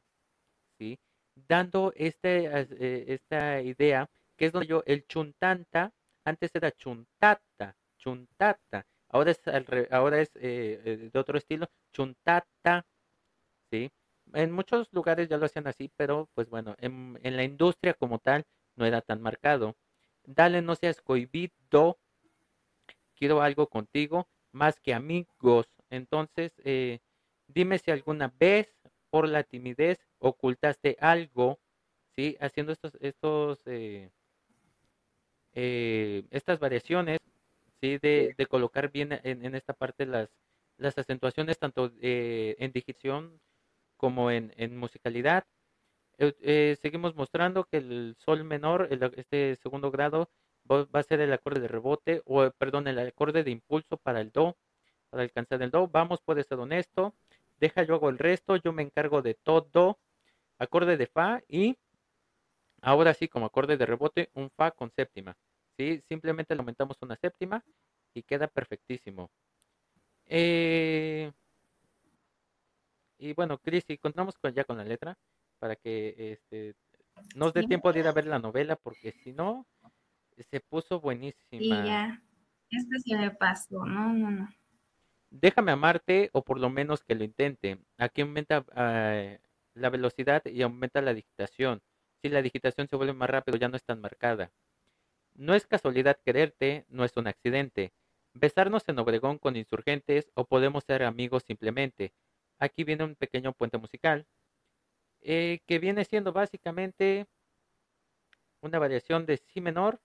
[0.79, 0.99] ¿sí?
[1.35, 5.93] Dando este, eh, esta idea, que es donde yo, el chuntanta,
[6.25, 9.41] antes era chuntata, chuntata, ahora es,
[9.91, 12.85] ahora es eh, eh, de otro estilo, chuntata,
[13.71, 13.91] ¿sí?
[14.33, 18.19] En muchos lugares ya lo hacían así, pero pues bueno, en, en la industria como
[18.19, 19.75] tal no era tan marcado
[20.29, 21.99] dale, no seas cohibido,
[23.15, 25.67] quiero algo contigo, más que amigos.
[25.89, 26.99] Entonces, eh,
[27.47, 28.73] dime si alguna vez
[29.09, 31.59] por la timidez ocultaste algo,
[32.15, 32.37] ¿sí?
[32.39, 34.11] Haciendo estos, estos, eh,
[35.53, 37.19] eh, estas variaciones,
[37.81, 37.97] ¿sí?
[37.97, 40.29] De, colocar bien en, esta parte las,
[40.77, 43.39] las acentuaciones, tanto en digitación
[43.97, 45.45] como en, en musicalidad.
[46.21, 50.29] Eh, eh, seguimos mostrando que el sol menor, este segundo grado,
[50.69, 54.19] va a ser el acorde de rebote, o eh, perdón, el acorde de impulso para
[54.21, 54.57] el do,
[55.09, 55.87] para alcanzar el do.
[55.87, 57.15] Vamos, puede ser honesto.
[57.59, 59.99] Deja, yo hago el resto, yo me encargo de todo.
[60.59, 61.77] Acorde de fa y
[62.81, 65.37] ahora sí, como acorde de rebote, un fa con séptima.
[65.77, 66.01] ¿sí?
[66.09, 67.63] Simplemente le aumentamos una séptima
[68.13, 69.31] y queda perfectísimo.
[73.19, 75.17] Y bueno, Cris, y continuamos con, ya con la letra
[75.59, 76.75] para que este,
[77.35, 77.65] nos dé Sí.
[77.65, 79.67] tiempo de ir a ver la novela, porque si no,
[80.37, 81.01] se puso
[81.57, 81.85] Y buenísima.
[81.85, 82.23] ya,
[82.71, 84.49] esto se me pasó, no, no, no.
[85.31, 87.79] Déjame amarte, o por lo menos que lo intente.
[87.97, 89.37] Aquí aumenta ah,
[89.73, 91.81] la velocidad y aumenta la digitación.
[92.21, 94.51] Si la digitación se vuelve más rápido, ya no es tan marcada.
[95.35, 97.93] No es casualidad quererte, no es un accidente.
[98.33, 102.13] Besarnos en Obregón con insurgentes o podemos ser amigos simplemente.
[102.59, 104.27] Aquí viene un pequeño puente musical
[105.21, 107.27] eh, que viene siendo básicamente
[108.61, 109.99] una variación de si menor,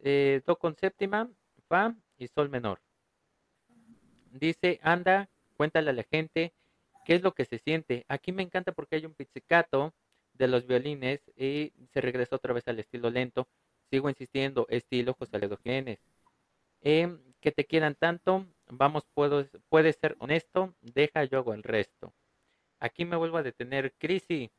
[0.00, 1.30] eh, do con séptima,
[1.68, 2.80] fa y sol menor.
[4.30, 6.52] Dice, anda, cuéntale a la gente
[7.04, 8.04] qué es lo que se siente.
[8.08, 9.94] Aquí me encanta porque hay un pizzicato
[10.34, 13.48] de los violines y se regresa otra vez al estilo lento.
[13.90, 16.00] Sigo insistiendo, estilo José Alfredo Jiménez.
[16.80, 22.12] Em, que te quieran tanto, vamos, puedo, puedes ser honesto, deja yo hago el resto.
[22.80, 24.50] Aquí me vuelvo a detener, Crisi.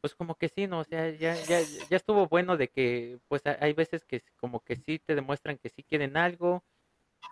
[0.00, 0.80] Pues como que sí, ¿no?
[0.80, 4.60] O sea, ya, ya, ya estuvo bueno de que, pues ha- hay veces que como
[4.60, 6.64] que sí te demuestran que sí quieren algo,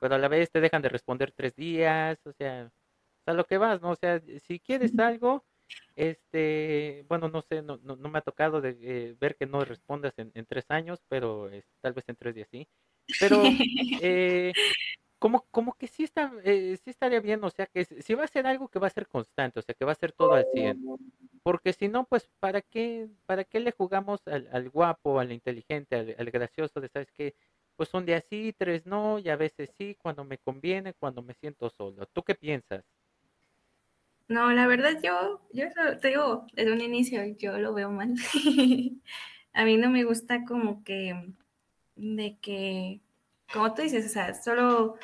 [0.00, 2.72] pero a la vez te dejan de responder tres días, o sea,
[3.26, 3.90] a lo que vas, ¿no?
[3.92, 5.46] O sea, si quieres algo,
[5.96, 9.64] este, bueno, no sé, no, no, no me ha tocado de, eh, ver que no
[9.64, 12.68] respondas en, en tres años, pero es- tal vez en tres días sí.
[13.18, 13.42] Pero,
[13.98, 14.54] eh,
[15.26, 18.28] como, como que sí está, eh, sí estaría bien, o sea, que si va a
[18.28, 20.46] ser algo que va a ser constante, o sea, que va a ser todo al
[20.52, 20.80] 100.
[21.42, 25.96] Porque si no, pues, ¿para qué, para qué le jugamos al, al guapo, al inteligente,
[25.96, 27.34] al, al gracioso de, ¿sabes qué?
[27.74, 31.34] Pues un día sí, tres no, y a veces sí, cuando me conviene, cuando me
[31.34, 32.06] siento solo.
[32.06, 32.84] ¿Tú qué piensas?
[34.28, 35.64] No, la verdad yo, yo
[36.00, 38.14] te digo, desde un inicio yo lo veo mal.
[39.52, 41.34] A mí no me gusta como que,
[41.96, 43.00] de que,
[43.52, 44.96] como tú dices, o sea, solo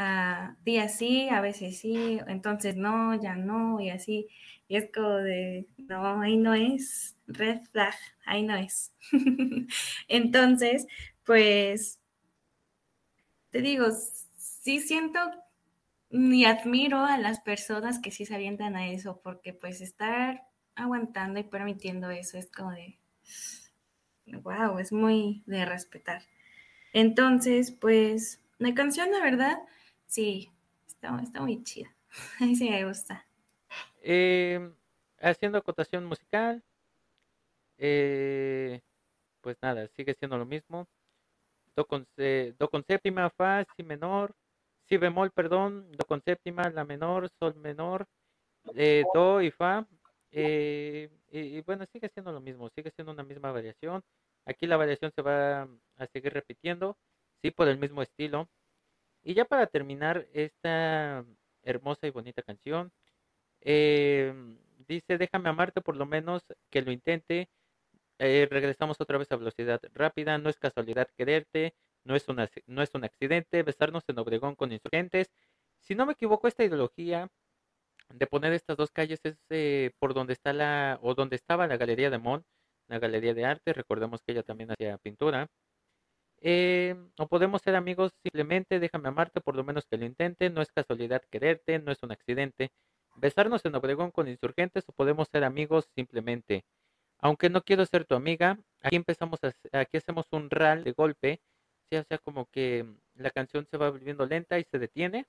[0.00, 4.28] a días sí, a veces sí, entonces no, ya no, y así.
[4.68, 8.92] Y es como de, no, ahí no es, red flag, ahí no es.
[10.08, 10.86] Entonces,
[11.24, 11.98] pues,
[13.50, 13.86] te digo,
[14.36, 15.18] sí siento
[16.10, 20.44] y admiro a las personas que sí se avientan a eso, porque pues estar
[20.76, 23.00] aguantando y permitiendo eso es como de,
[24.26, 26.22] wow, es muy de respetar.
[26.92, 29.58] Entonces, pues, la canción, la verdad,
[30.08, 30.50] sí,
[30.86, 31.94] está, muy chida.
[32.40, 33.24] A mí sí me gusta.
[34.02, 34.72] Eh,
[35.20, 36.62] haciendo acotación musical,
[37.78, 38.80] eh,
[39.40, 40.88] pues nada, sigue siendo lo mismo.
[41.76, 44.34] Do con, se- do con séptima, fa, si menor,
[44.88, 48.06] si bemol, perdón, do con séptima, la menor, sol menor,
[48.74, 49.86] eh, do y fa.
[50.32, 54.02] eh, y, y bueno, sigue siendo lo mismo, sigue siendo una misma variación.
[54.46, 55.62] Aquí la variación se va
[55.96, 56.98] a seguir repitiendo,
[57.42, 58.48] sí, por el mismo estilo.
[59.28, 61.22] Y ya para terminar esta
[61.62, 62.90] hermosa y bonita canción,
[63.60, 64.32] eh,
[64.86, 67.50] dice, déjame amarte por lo menos que lo intente.
[68.18, 72.80] Eh, regresamos otra vez a velocidad rápida, no es casualidad quererte, no es, una, no
[72.82, 75.30] es un accidente, besarnos en Obregón con insurgentes.
[75.80, 77.28] Si no me equivoco, esta ideología
[78.08, 81.76] de poner estas dos calles es eh, por donde está la, o donde estaba la
[81.76, 82.46] Galería de Mon,
[82.86, 85.48] la Galería de Arte, recordemos que ella también hacía pintura.
[86.40, 90.62] Eh, o podemos ser amigos simplemente, déjame amarte, por lo menos que lo intente, no
[90.62, 92.70] es casualidad quererte, no es un accidente.
[93.16, 96.64] Besarnos en Obregón con insurgentes o podemos ser amigos simplemente.
[97.20, 101.40] Aunque no quiero ser tu amiga, aquí empezamos a, aquí hacemos un ral de golpe,
[101.90, 101.96] ¿sí?
[101.96, 105.26] o sea, como que la canción se va volviendo lenta y se detiene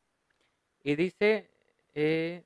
[0.84, 1.49] y dice
[1.95, 2.43] eh,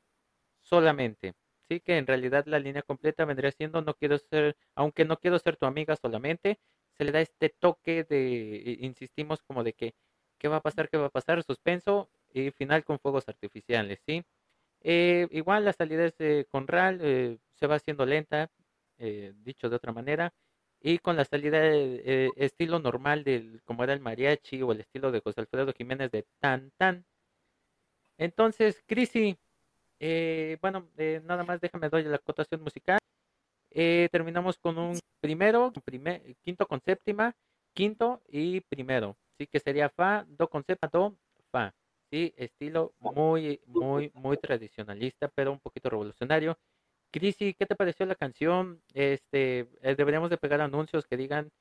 [0.62, 1.34] solamente,
[1.70, 5.40] sí, que en realidad la línea completa vendría siendo no quiero ser, aunque no quiero
[5.40, 6.60] ser tu amiga solamente,
[6.98, 9.96] se le da este toque de, insistimos como de que,
[10.38, 10.90] ¿qué va a pasar?
[10.90, 11.44] ¿Qué va a pasar?
[11.44, 14.24] Suspenso y final con fuegos artificiales, ¿sí?
[14.82, 18.50] Eh, igual la salida es eh, con RAL, eh, se va haciendo lenta,
[18.98, 20.34] eh, dicho de otra manera,
[20.82, 25.12] y con la salida eh, estilo normal del como era el mariachi o el estilo
[25.12, 27.06] de José Alfredo Jiménez de tan tan.
[28.18, 29.38] Entonces, Crisi,
[30.00, 33.00] eh, bueno, eh, nada más déjame doy la cotación musical.
[33.76, 37.36] Eh, terminamos con un primero, primer, quinto con séptima,
[37.74, 41.18] quinto y primero, sí que sería fa, do con séptima, do,
[41.52, 41.74] fa,
[42.12, 46.58] sí, estilo muy, muy, muy tradicionalista, pero un poquito revolucionario.
[47.12, 48.82] Crisi, ¿qué te pareció la canción?
[48.94, 51.52] Este, eh, deberíamos de pegar anuncios que digan,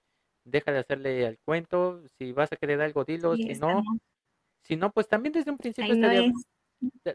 [0.44, 3.82] deja de hacerle al cuento, si vas a querer algo, dilo, si no,
[4.62, 6.30] si no, pues también desde un principio estaría,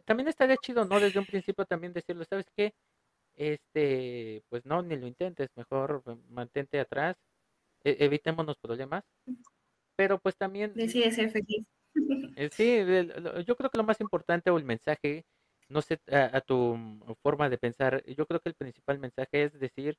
[0.05, 0.99] también estaría chido, ¿no?
[0.99, 2.73] Desde un principio también decirlo, ¿sabes qué?
[3.37, 7.15] Este, pues no, ni lo intentes, mejor mantente atrás,
[7.83, 9.05] e, evitémonos problemas,
[9.95, 10.73] pero pues también...
[10.73, 11.65] Decide ser feliz.
[12.35, 12.77] Eh, sí,
[13.47, 15.25] yo creo que lo más importante o el mensaje
[15.69, 19.59] no sé, a, tu mm, forma de pensar, yo creo que el principal mensaje es
[19.59, 19.97] decir,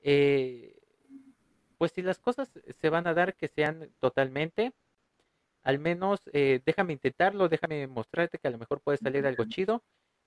[0.00, 0.78] eh,
[1.78, 4.72] pues si las cosas se van a dar, que sean totalmente,
[5.62, 9.82] al menos eh, déjame intentarlo, déjame mostrarte que a lo mejor puede salir algo chido,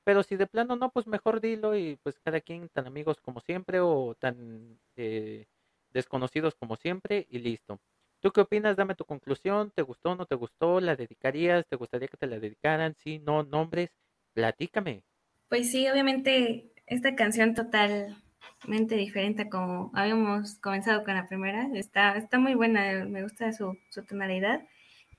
[0.06, 3.42] pero si de plano no, pues mejor dilo y pues cada quien tan amigos como
[3.42, 5.48] siempre o tan eh,
[5.90, 7.82] desconocidos como siempre y listo.
[8.22, 8.78] ¿Tú qué opinas?
[8.78, 9.72] Dame tu conclusión.
[9.76, 10.16] ¿Te gustó?
[10.16, 10.80] ¿No te gustó?
[10.80, 11.68] ¿La dedicarías?
[11.68, 12.96] ¿Te gustaría que te la dedicaran?
[12.96, 13.92] Sí, no, nombres.
[14.34, 15.04] Platícame.
[15.50, 21.70] Pues sí, obviamente esta canción totalmente diferente a como habíamos comenzado con la primera.
[21.74, 23.78] Está, está muy buena, me gusta su,
[24.08, 24.68] tonalidad.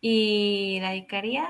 [0.01, 1.49] Y la dedicaría,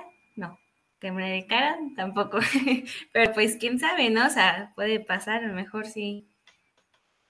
[1.07, 2.39] que me dedicaran tampoco.
[3.13, 4.27] Pero pues quién sabe, ¿no?
[4.27, 6.29] O sea, puede pasar, a lo mejor sí.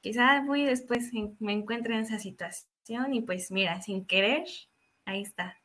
[0.00, 1.10] Quizá voy después
[1.40, 4.44] me encuentre en esa situación y pues mira, sin querer,
[5.04, 5.58] ahí está.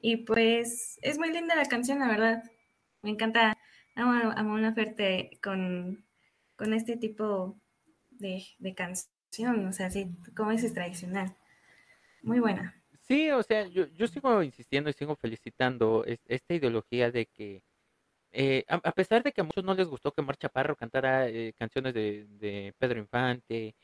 [0.00, 2.42] Y pues es muy linda la canción, la verdad.
[3.02, 3.56] Me encanta
[3.94, 5.04] a una oferta
[5.40, 6.04] con,
[6.56, 7.60] con este tipo
[8.10, 8.42] de,
[8.74, 11.36] canción, o sea, sí, como es tradicional.
[12.22, 12.74] Muy buena.
[13.08, 17.62] Sí, o sea, yo, yo sigo insistiendo y sigo felicitando esta ideología de que,
[18.32, 21.54] eh, a, pesar de que a muchos no les gustó que Mar Chaparro cantara eh,
[21.58, 23.76] canciones de, Pedro Infante,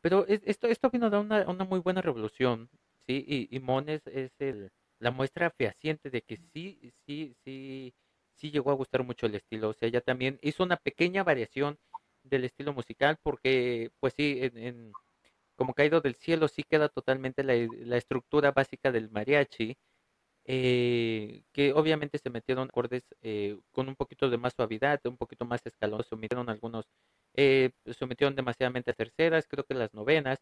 [0.00, 2.70] pero esto, esto vino de una, una muy buena revolución,
[3.06, 3.24] ¿sí?
[3.28, 4.70] Y, y Mones es el,
[5.00, 7.94] la muestra fehaciente de que sí, sí, sí
[8.42, 9.70] sí llegó a gustar mucho el estilo.
[9.70, 11.78] O sea, ella también hizo una pequeña variación
[12.24, 14.92] del estilo musical porque, pues sí, en,
[15.62, 17.54] como caído del cielo sí queda totalmente la,
[17.86, 19.76] la estructura básica del mariachi,
[20.44, 25.44] eh, que obviamente se metieron acordes eh, con un poquito de más suavidad, un poquito
[25.44, 26.88] más escalón, se metieron algunos,
[27.34, 30.40] eh, se metieron demasiadamente a terceras, creo que las novenas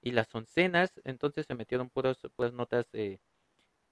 [0.00, 3.18] y las oncenas, entonces se metieron puras, puras notas, eh,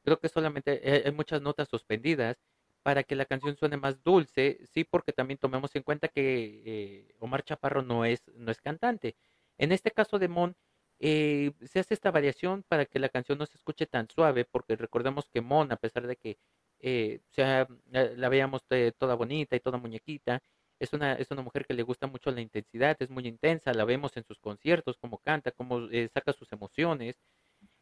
[0.03, 2.39] creo que solamente hay muchas notas suspendidas
[2.83, 7.14] para que la canción suene más dulce, sí, porque también tomemos en cuenta que eh,
[7.18, 9.16] Omar Chaparro no es, no es cantante.
[9.59, 10.57] En este caso de Mon,
[11.01, 14.77] eh, se hace esta variación para que la canción no se escuche tan suave, porque
[14.77, 16.39] recordemos que Mon, a pesar de que
[16.81, 18.63] eh, sea, la veamos
[18.99, 20.41] toda bonita y toda muñequita,
[20.79, 23.85] es una, es una mujer que le gusta mucho la intensidad, es muy intensa, la
[23.85, 27.21] vemos en sus conciertos, cómo canta, cómo saca sus emociones.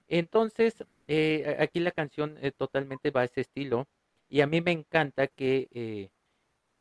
[0.09, 0.85] Entonces,
[1.59, 3.87] aquí la canción totalmente va a ese estilo
[4.29, 6.11] y a mí me encanta que eh,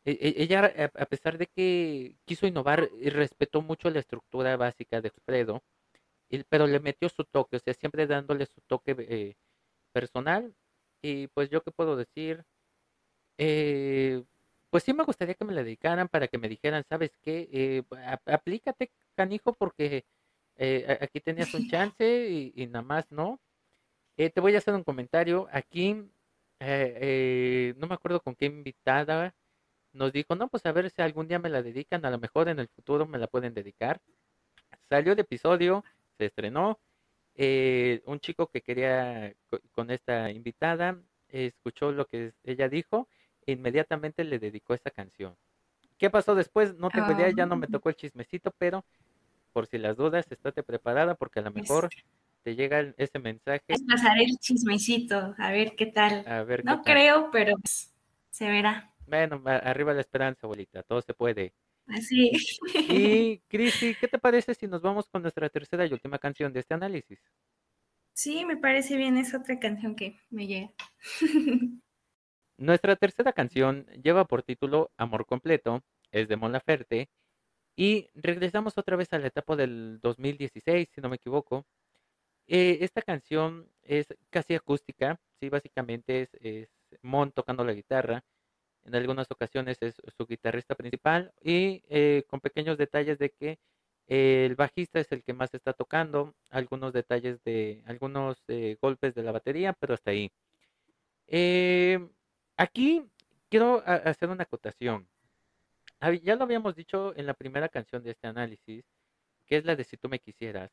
[0.05, 5.01] e, e, ella, a pesar de que quiso innovar y respetó mucho la estructura básica
[5.01, 5.63] de Fredo,
[6.49, 9.35] pero le metió su toque, o sea, siempre dándole su toque eh,
[9.93, 10.53] personal.
[11.01, 12.43] Y pues yo qué puedo decir,
[13.37, 14.23] eh,
[14.69, 17.85] pues sí me gustaría que me la dedicaran para que me dijeran, ¿sabes qué?
[18.25, 20.05] aplícate, canijo, porque
[21.01, 23.39] aquí tenías un chance y, y nada más, ¿no?
[24.17, 25.47] te voy a hacer un comentario.
[25.51, 26.09] Aquí
[26.59, 29.35] eh, eh, no me acuerdo con qué invitada
[29.93, 32.49] nos dijo, no, pues a ver si algún día me la dedican, a lo mejor
[32.49, 34.01] en el futuro me la pueden dedicar.
[34.89, 35.83] Salió el episodio,
[36.17, 36.79] se estrenó.
[37.35, 39.33] Eh, un chico que quería
[39.71, 40.99] con esta invitada
[41.29, 43.07] escuchó lo que ella dijo
[43.45, 45.35] e inmediatamente le dedicó esa canción.
[45.97, 46.75] ¿Qué pasó después?
[46.75, 47.69] No tengo idea, ya no me ah.
[47.71, 48.85] tocó el chismecito, pero
[49.53, 51.89] por si las dudas, estate preparada porque a lo mejor
[52.55, 53.63] llega ese mensaje.
[53.67, 56.23] Es pasar el chismecito, a ver qué tal.
[56.63, 57.93] no creo, pero pues,
[58.29, 58.93] se verá.
[59.05, 61.53] Bueno, arriba la esperanza, abuelita, todo se puede.
[61.87, 62.31] Así.
[62.89, 66.59] Y Cristi, ¿qué te parece si nos vamos con nuestra tercera y última canción de
[66.59, 67.19] este análisis?
[68.13, 70.71] Sí, me parece bien, es otra canción que me llega.
[72.57, 77.09] Nuestra tercera canción lleva por título Amor Completo, es de Mon Laferte,
[77.75, 81.67] y regresamos otra vez a la etapa del 2016, si no me equivoco,
[82.47, 86.69] eh, esta canción es casi acústica, sí, básicamente es, es,
[87.01, 88.23] Mon tocando la guitarra.
[88.87, 93.59] En algunas ocasiones es su guitarrista principal y eh, con pequeños detalles de que
[94.07, 99.23] el bajista es el que más está tocando, algunos detalles de algunos eh, golpes de
[99.23, 100.31] la batería, pero hasta ahí.
[102.57, 103.03] aquí
[103.49, 105.07] quiero hacer una acotación.
[106.23, 108.85] Ya lo habíamos dicho en la primera canción de este análisis,
[109.45, 110.71] que es la de Si tú me quisieras.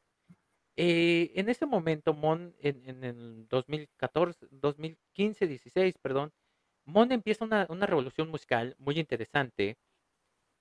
[0.77, 6.33] Eh, en ese momento, Mon, en, el 2014, 2015, 16, perdón,
[6.87, 9.77] Mon empieza una, revolución musical muy interesante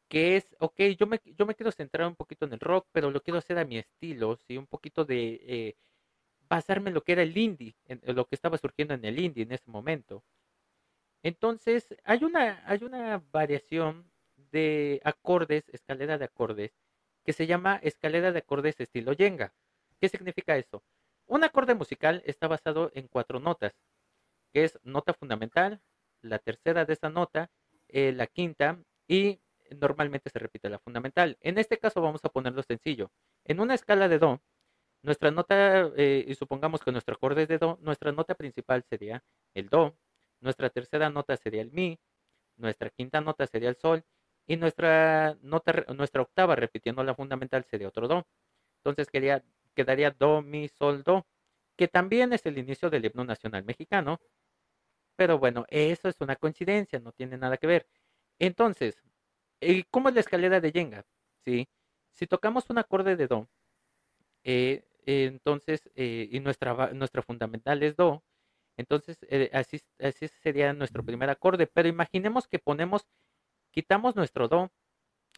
[0.10, 3.12] que es, ok, yo me, yo me quiero centrar un poquito en el rock, pero
[3.12, 4.58] lo quiero hacer a mi estilo, ¿sí?
[4.58, 5.76] Un poquito de eh,
[6.50, 9.44] basarme en lo que era el indie, en, lo que estaba surgiendo en el indie
[9.44, 10.24] en ese momento.
[11.24, 14.12] Entonces, hay una, hay una variación
[14.52, 16.74] de acordes, escalera de acordes,
[17.26, 19.54] que se llama escalera de acordes estilo Jenga.
[20.00, 20.84] ¿Qué significa eso?
[21.28, 23.74] Un acorde musical está basado en cuatro notas,
[24.54, 25.82] que es nota fundamental,
[26.24, 27.52] la tercera de esa nota,
[27.90, 29.40] eh, la quinta y
[29.80, 31.38] normalmente se repite la fundamental.
[31.42, 33.12] En este caso vamos a ponerlo sencillo.
[33.46, 34.42] En una escala de Do,
[35.04, 39.24] nuestra nota, eh, y supongamos que nuestro acorde es de Do, nuestra nota principal sería
[39.54, 39.98] el Do,
[40.40, 42.00] nuestra tercera nota sería el Mi,
[42.58, 44.04] nuestra quinta nota sería el Sol
[44.48, 48.26] y nuestra nota, nuestra octava, repitiendo la fundamental, sería otro Do.
[48.78, 49.44] Entonces quedaría,
[49.76, 51.26] quedaría Do, Mi, Sol, Do,
[51.76, 54.20] que también es el inicio del himno nacional mexicano.
[55.16, 57.88] Pero bueno, eso es una coincidencia, no tiene nada que ver.
[58.40, 59.02] Entonces,
[59.92, 61.06] ¿cómo es la escalera de Jenga?
[61.46, 61.68] ¿Sí?
[62.12, 63.50] Si tocamos un acorde de Do,
[64.44, 68.24] eh, entonces, eh, y nuestra, nuestra fundamental es Do,
[68.78, 71.68] entonces eh, así, así sería nuestro primer acorde.
[71.68, 73.08] Pero imaginemos que ponemos,
[73.72, 74.72] quitamos nuestro Do,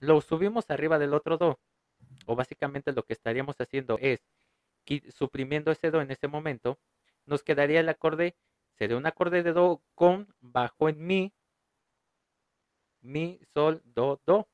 [0.01, 1.59] lo subimos arriba del otro Do,
[2.25, 4.21] o básicamente lo que estaríamos haciendo es
[5.09, 6.79] suprimiendo ese Do en ese momento,
[7.25, 8.35] nos quedaría el acorde,
[8.77, 11.33] sería un acorde de Do con bajo en Mi,
[13.01, 14.47] mi, sol, do, do.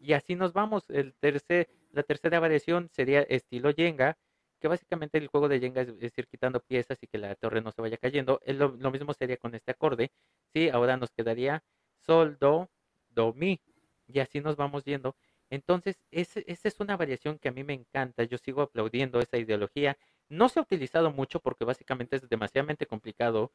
[0.00, 0.88] Y así nos vamos.
[0.90, 4.18] El tercer, la tercera variación sería estilo Jenga,
[4.60, 7.72] que básicamente el juego de Jenga es, ir quitando piezas y que la torre no
[7.72, 8.40] se vaya cayendo.
[8.46, 10.10] Lo, lo, mismo sería con este acorde.
[10.52, 11.62] Sí, ahora nos quedaría
[12.00, 12.70] sol, do,
[13.10, 13.60] do, mi.
[14.06, 15.16] Y así nos vamos yendo.
[15.50, 18.24] Entonces, esa es una variación que a mí me encanta.
[18.24, 19.96] Yo sigo aplaudiendo esa ideología.
[20.28, 23.52] No se ha utilizado mucho porque básicamente es demasiadamente complicado,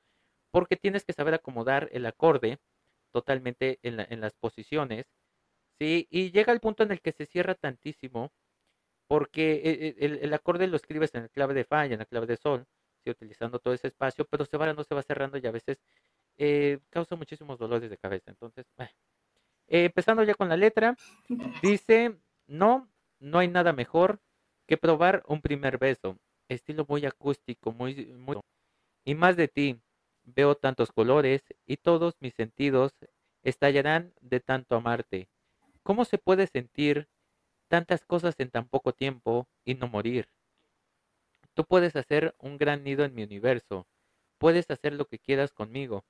[0.51, 2.59] porque tienes que saber acomodar el acorde
[3.11, 5.05] totalmente en, las posiciones,
[5.79, 6.07] ¿sí?
[6.09, 8.31] Y llega el punto en el que se cierra tantísimo,
[9.07, 12.05] porque e, e, el, acorde lo escribes en la clave de fa y en la
[12.05, 12.65] clave de sol,
[13.03, 13.11] ¿sí?
[13.11, 15.79] utilizando todo ese espacio, pero se va, no se va cerrando y a veces
[16.37, 18.31] eh, causa muchísimos dolores de cabeza.
[18.31, 20.95] Entonces, eh, empezando ya con la letra,
[21.63, 22.17] dice,
[22.47, 24.19] no, no hay nada mejor
[24.67, 26.17] que probar un primer beso,
[26.47, 28.37] estilo muy acústico, muy, muy
[29.05, 29.81] y más de ti,
[30.25, 32.93] Veo tantos colores y todos mis sentidos
[33.43, 35.27] estallarán de tanto amarte.
[35.83, 37.09] ¿Cómo se puede sentir
[37.67, 40.29] tantas cosas en tan poco tiempo y no morir?
[41.53, 43.85] Tú puedes hacer un gran nido en mi universo.
[44.37, 46.05] Puedes hacer lo que quieras conmigo.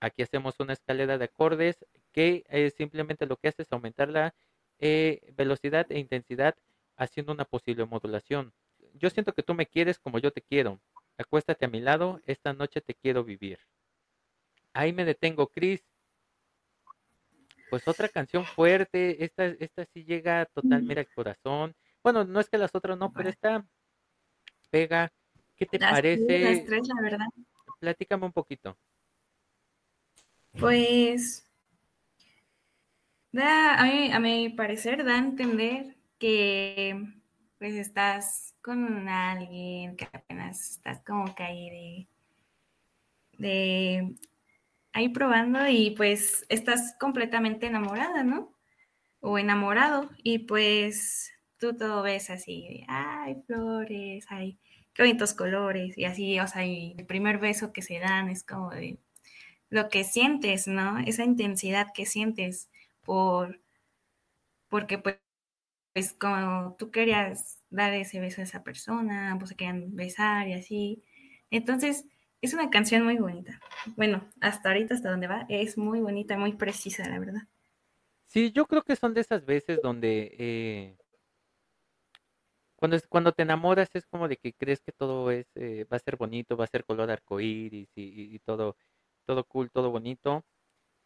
[0.00, 1.76] Aquí hacemos una escalera de acordes
[2.10, 4.34] que eh, simplemente lo que hace es aumentar la
[4.78, 6.56] eh, velocidad e intensidad
[6.96, 8.54] haciendo una posible modulación.
[8.94, 10.80] Yo siento que tú me quieres como yo te quiero.
[11.18, 13.58] Acuéstate a mi lado, esta noche te quiero vivir.
[14.72, 15.84] Ahí me detengo, Chris.
[17.70, 21.74] Pues otra canción fuerte, esta, esta sí llega totalmente al corazón.
[22.02, 23.64] Bueno, no es que las otras no, pero esta
[24.70, 25.12] pega.
[25.56, 26.40] ¿Qué te parece?
[26.40, 27.26] Las tres, la verdad.
[27.78, 28.76] Platícame un poquito.
[30.58, 31.50] Pues
[33.30, 37.21] da, a, mí, a mi parecer da a entender que
[37.62, 42.08] pues estás con alguien que apenas estás como que ahí
[43.38, 44.16] de,
[44.92, 48.52] ahí probando y pues estás completamente enamorada, ¿no?
[49.20, 54.58] O enamorado y pues tú todo ves así, ay, flores, ay,
[54.92, 58.70] qué bonitos colores y así, o sea, el primer beso que se dan es como
[58.70, 58.98] de
[59.70, 60.98] lo que sientes, ¿no?
[60.98, 62.68] Esa intensidad que sientes
[63.04, 63.60] por,
[64.68, 65.21] porque pues
[65.92, 70.54] pues como tú querías dar ese beso a esa persona, ambos se querían besar y
[70.54, 71.04] así.
[71.50, 72.06] Entonces,
[72.40, 73.60] es una canción muy bonita.
[73.96, 77.42] Bueno, hasta ahorita, hasta donde va, es muy bonita, muy precisa, la verdad.
[78.26, 80.96] Sí, yo creo que son de esas veces donde eh,
[82.76, 86.00] cuando, cuando te enamoras es como de que crees que todo es eh, va a
[86.00, 88.76] ser bonito, va a ser color arcoíris y, y, todo,
[89.24, 90.44] todo cool, todo bonito.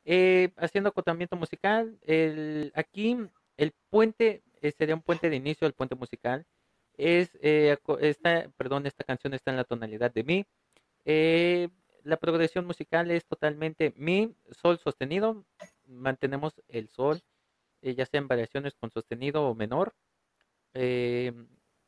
[0.04, 3.16] Eh, haciendo acotamiento musical, el, aquí
[3.56, 6.46] el puente eh, sería un puente de inicio del puente musical.
[6.96, 10.46] Es, eh, esta, perdón, esta canción está en la tonalidad de mi.
[11.04, 11.68] Eh,
[12.04, 15.44] la progresión musical es totalmente mi, sol sostenido.
[15.86, 17.22] Mantenemos el sol,
[17.82, 19.94] ya sea en variaciones con sostenido o menor.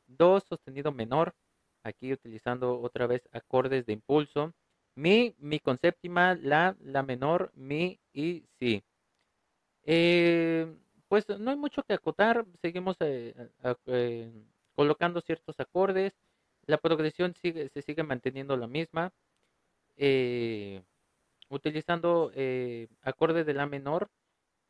[0.06, 1.34] do sostenido menor.
[1.84, 4.52] Aquí utilizando otra vez acordes de impulso.
[4.94, 8.82] Mi, mi con séptima, la, la menor, mi y si.
[9.90, 10.66] Eh,
[11.08, 13.34] pues no hay mucho que acotar, seguimos eh,
[13.86, 14.30] eh,
[14.74, 16.12] colocando ciertos acordes,
[16.66, 19.12] la progresión sigue, se sigue manteniendo la misma,
[19.96, 20.82] eh,
[21.48, 22.30] utilizando
[23.02, 24.10] acordes de la menor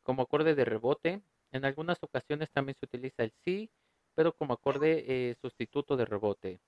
[0.03, 1.21] como acorde de rebote.
[1.51, 3.69] En algunas ocasiones también se utiliza el sí,
[4.15, 6.59] pero como acorde sustituto de rebote.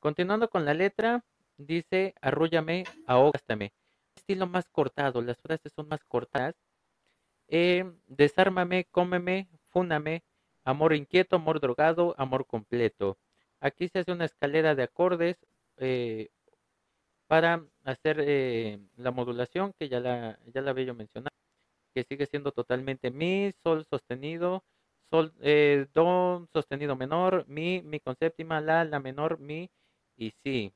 [0.00, 1.24] Continuando con la letra,
[1.56, 3.72] dice arrúllame, ahógame.
[4.16, 6.56] Estilo más cortado, las frases son más cortadas.
[7.52, 10.22] Eh, desármame, cómeme, fúname,
[10.64, 13.18] amor inquieto, amor drogado, amor completo.
[13.60, 15.36] Aquí se hace una escalera de acordes
[15.78, 16.28] eh,
[17.26, 21.34] para hacer eh, la modulación, que ya la, ya la había mencionado,
[21.94, 24.64] que sigue siendo totalmente mi, sol sostenido,
[25.10, 25.32] sol,
[25.94, 29.70] do sostenido menor, mi, mi con séptima, la, la menor, mi
[30.16, 30.72] y si.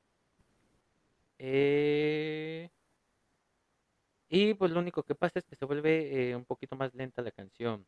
[4.35, 7.21] Eh, y pues lo único que pasa es que se vuelve un poquito más lenta
[7.21, 7.87] la canción.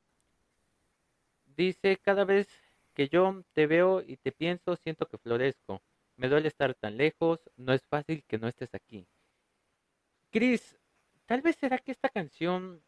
[1.56, 2.48] Dice, cada vez
[2.94, 5.82] que yo te veo y te pienso, siento que florezco.
[6.16, 9.08] Me duele estar tan lejos, no es fácil que no estés aquí.
[10.32, 10.78] Chris,
[11.26, 12.82] tal vez será que esta canción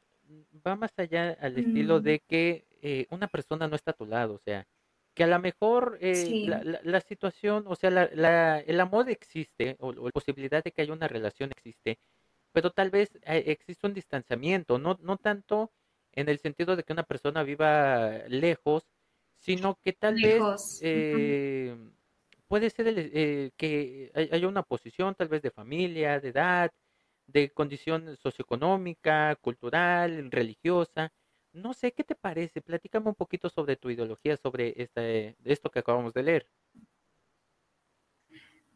[0.65, 4.05] va más allá al estilo Mm, de que eh, una persona no está a tu
[4.05, 4.67] lado, o sea,
[5.15, 9.09] que a lo mejor eh, la, sí, la- la situación, o sea, la- el amor
[9.09, 11.99] existe, o, o la posibilidad de que haya una relación existe,
[12.51, 15.73] pero tal vez eh, existe un distanciamiento, no, no tanto
[16.13, 18.89] en el sentido de que una persona viva lejos,
[19.37, 20.45] sino que tal vez
[20.79, 21.75] eh,
[22.47, 26.71] puede ser el, eh, que hay- haya una posición tal vez de familia, de edad,
[27.27, 31.13] de condición socioeconómica, cultural, religiosa.
[31.51, 32.61] No sé, ¿qué te parece?
[32.61, 36.49] Platícame un poquito sobre tu ideología, sobre este, esto que acabamos de leer.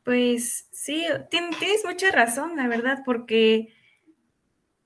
[0.04, 3.74] Pues sí, tien- tienes mucha razón, la verdad, porque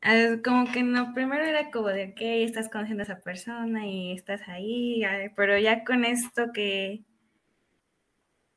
[0.01, 4.11] ah, como que no, primero era como de, ok, estás conociendo a esa persona y
[4.13, 5.03] estás ahí,
[5.35, 7.03] pero ya con esto que,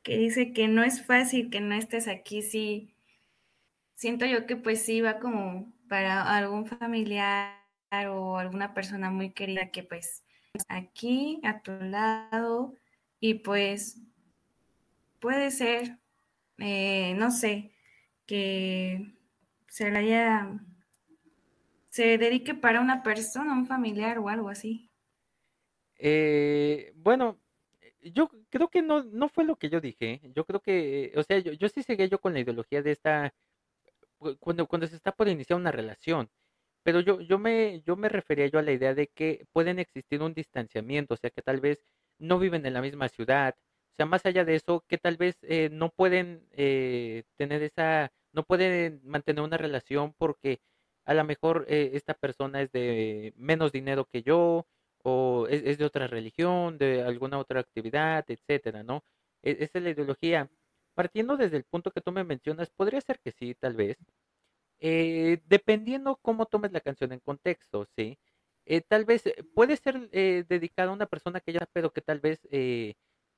[0.03, 2.95] que dice que no es fácil que no estés aquí, sí,
[3.95, 7.57] siento yo que pues sí va como para algún familiar
[8.11, 10.25] o alguna persona muy querida que pues
[10.69, 12.75] aquí a tu lado
[13.21, 13.99] y pues
[15.21, 16.00] puede ser,
[16.61, 17.73] eh, no sé,
[18.27, 19.15] que
[19.69, 20.61] se le haya,
[21.91, 24.91] se dedique para una persona, un familiar o algo así.
[25.99, 27.41] Eh, bueno,
[27.81, 30.21] eh, yo creo que no, no fue lo que yo dije.
[30.35, 33.35] Yo creo que, o sea, yo, yo sí seguía yo con la ideología de esta,
[34.19, 36.31] cu- cuando, cuando se está por iniciar una relación.
[36.85, 40.23] Pero yo, yo me, yo me refería yo a la idea de que pueden existir
[40.23, 41.85] un distanciamiento, o sea, que tal vez
[42.19, 43.57] no viven en la misma ciudad,
[44.07, 49.01] más allá de eso, que tal vez eh, no pueden eh, tener esa, no pueden
[49.05, 50.61] mantener una relación porque
[51.05, 54.67] a lo mejor eh, esta persona es de menos dinero que yo,
[55.03, 59.05] o es, de otra religión, de alguna otra actividad, etcétera, ¿no?
[59.43, 60.51] E- esa es la ideología.
[60.95, 63.97] Partiendo desde el punto que tú me mencionas, podría ser que sí, tal vez
[65.47, 68.19] dependiendo cómo tomes la canción en contexto, ¿sí?
[68.89, 69.25] Tal vez
[69.55, 72.41] puede ser dedicada a una persona que ya, pero que tal vez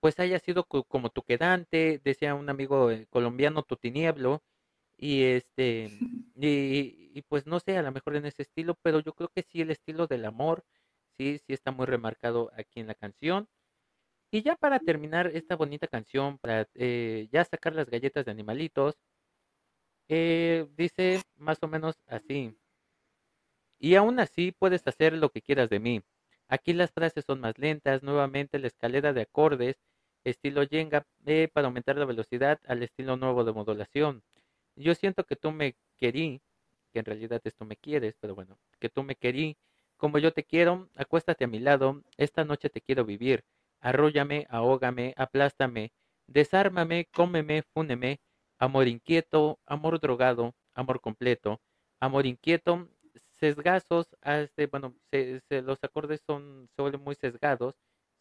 [0.02, 4.44] pues haya sido co- como tu quedante, decía un amigo eh, colombiano, tu tinieblo,
[4.98, 5.92] y este,
[6.36, 9.42] y, y pues no sé, a lo mejor en ese estilo, pero yo creo que
[9.44, 10.64] sí el estilo del amor,
[11.18, 13.48] sí, sí está muy remarcado aquí en la canción.
[14.32, 18.96] Y ya para terminar esta bonita canción, para eh, ya sacar las galletas de animalitos,
[20.08, 22.56] eh, dice más o menos así.
[23.78, 26.00] Y aún así puedes hacer lo que quieras de mí.
[26.48, 29.76] Aquí las frases son más lentas, nuevamente la escalera de acordes,
[30.24, 34.22] estilo Jenga, eh, para aumentar la velocidad al estilo nuevo de modulación.
[34.76, 36.40] Yo siento que tú me querí,
[36.92, 39.56] que en realidad esto me quieres, pero bueno, que tú me querí,
[39.96, 43.44] como yo te quiero, acuéstate a mi lado, esta noche te quiero vivir,
[43.80, 45.92] arróllame, ahógame, aplástame,
[46.26, 48.20] desármame, cómeme, fúneme,
[48.58, 51.60] amor inquieto, amor drogado, amor completo,
[52.00, 52.88] amor inquieto,
[53.38, 54.08] sesgazos,
[54.70, 57.74] bueno, se, se- los acordes son, vuelven muy sesgados,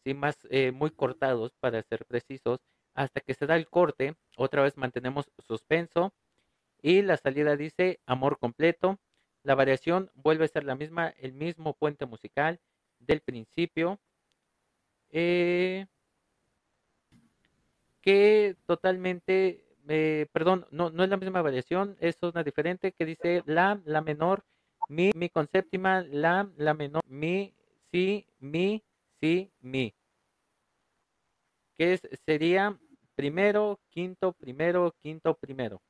[0.04, 2.60] sí, más eh, muy cortados para ser precisos,
[2.94, 6.12] hasta que se da el corte, otra vez mantenemos suspenso
[6.82, 8.98] y la salida dice amor completo.
[9.44, 12.60] La variación vuelve a ser la misma, el mismo puente musical
[12.98, 13.98] del principio,
[15.10, 15.86] eh,
[18.00, 23.42] que totalmente, eh, perdón, no, no es la misma variación, es una diferente que dice
[23.46, 24.44] la, la menor,
[24.88, 27.54] mi, mi con séptima, la, la menor, mi,
[27.90, 28.84] si, mi,
[29.22, 29.94] si, mi,
[31.74, 32.78] que es, sería
[33.14, 35.82] primero, quinto, primero, quinto, primero.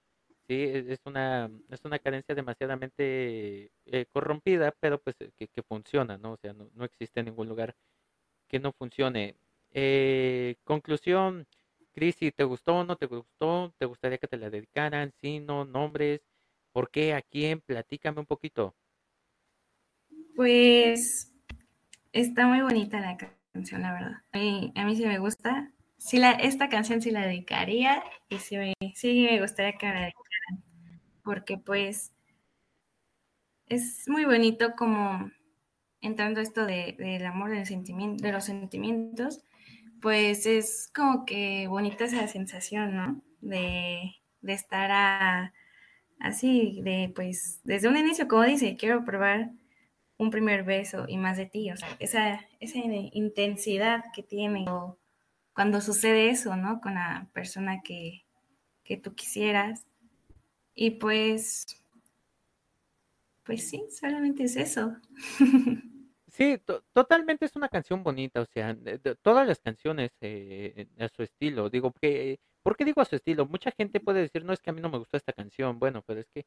[0.49, 5.63] Sí, es es una, es una cadencia demasiadamente eh, corrompida, pero pues eh, que, que
[5.63, 6.33] funciona, ¿no?
[6.33, 7.77] O sea, no, no existe ningún lugar
[8.49, 9.37] que no funcione.
[9.73, 11.47] Eh, conclusión,
[11.95, 15.13] Cris, si te gustó o no te gustó, ¿te gustaría que te la dedicaran?
[15.21, 16.23] Sí, no, nombres,
[16.73, 17.15] ¿por qué?
[17.15, 17.61] ¿A quién?
[17.63, 18.77] Platícame un poquito.
[20.37, 21.32] Pues
[22.13, 23.17] está muy bonita la
[23.53, 24.23] canción, la verdad.
[24.33, 25.71] A mí, sí me gusta.
[25.99, 29.95] Sí la, esta canción sí la dedicaría y sí me, sí me gustaría que me
[29.95, 30.65] la dedicaran.
[31.23, 32.13] Porque pues
[33.67, 35.31] es muy bonito como
[36.01, 39.45] entrando esto de, del amor, del sentimiento, de los sentimientos,
[40.01, 43.23] pues es como que bonita esa sensación, ¿no?
[43.41, 45.53] De, de estar
[46.19, 49.53] así, de pues desde un inicio, como dice, quiero probar
[50.23, 54.65] un primer beso y más de ti, o sea, esa, esa intensidad que tiene
[55.53, 56.81] cuando sucede eso, ¿no?
[56.81, 58.25] Con la persona que,
[58.85, 59.85] que tú quisieras.
[60.75, 61.67] Y pues,
[63.43, 64.97] pues sí, solamente es eso.
[66.35, 66.59] Sí,
[66.95, 68.75] totalmente es una canción bonita, o sea,
[69.21, 73.45] todas las canciones eh, a su estilo, digo, que, ¿por qué digo a su estilo?
[73.45, 76.03] Mucha gente puede decir, no es que a mí no me gustó esta canción, bueno,
[76.07, 76.47] pero es que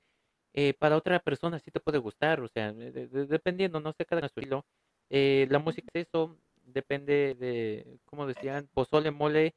[0.58, 4.40] eh, para otra persona sí te puede gustar, o sea, dependiendo, no sé, cada su
[4.40, 4.66] estilo.
[5.10, 9.54] Eh, la música es eso, depende de, como decían, pozole, mole,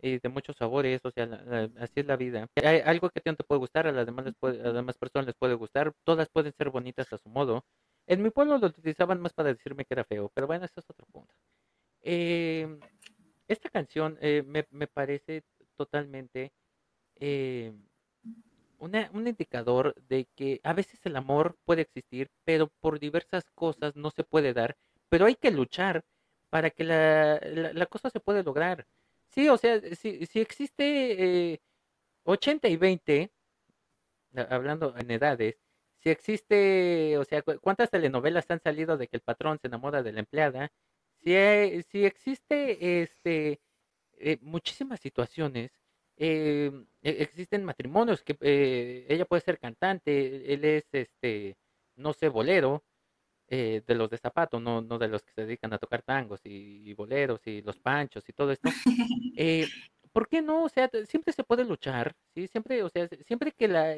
[0.00, 1.24] de muchos sabores, o sea,
[1.78, 2.48] así es la vida.
[2.64, 4.64] Hay algo que a ti no te puede gustar, a las demás, les puede, a
[4.64, 7.64] las demás personas les puede gustar, todas pueden ser bonitas a su modo.
[8.08, 10.90] En mi pueblo lo utilizaban más para decirme que era feo, pero bueno, eso es
[10.90, 11.32] otro punto.
[12.02, 12.80] Em,
[13.46, 15.44] esta canción eh, me, parece
[15.76, 16.52] totalmente
[17.16, 17.72] eh,
[18.80, 24.10] un indicador de que a veces el amor puede existir, pero por diversas cosas no
[24.10, 24.76] se puede dar,
[25.08, 26.04] pero hay que luchar
[26.50, 28.86] para que la, cosa se pueda lograr.
[29.28, 31.60] Sí, o sea, si, si existe
[32.24, 33.32] 80 eh, y 20,
[34.48, 35.56] hablando en edades,
[35.98, 40.12] si existe, o sea, cuántas telenovelas han salido de que el patrón se enamora de
[40.12, 40.72] la empleada,
[41.22, 43.60] si, si existe este,
[44.18, 45.70] eh, muchísimas situaciones,
[46.20, 46.70] eh,
[47.02, 51.56] existen matrimonios que eh, ella puede ser cantante, él es, este,
[51.96, 52.84] no sé, bolero,
[53.48, 56.94] de los de zapato, no, no de los que se dedican a tocar tangos y,
[56.94, 58.70] boleros y los panchos y todo esto.
[60.12, 60.62] ¿Por qué no?
[60.62, 62.46] O sea, siempre se puede luchar, ¿sí?
[62.46, 63.96] Siempre, o sea, siempre que la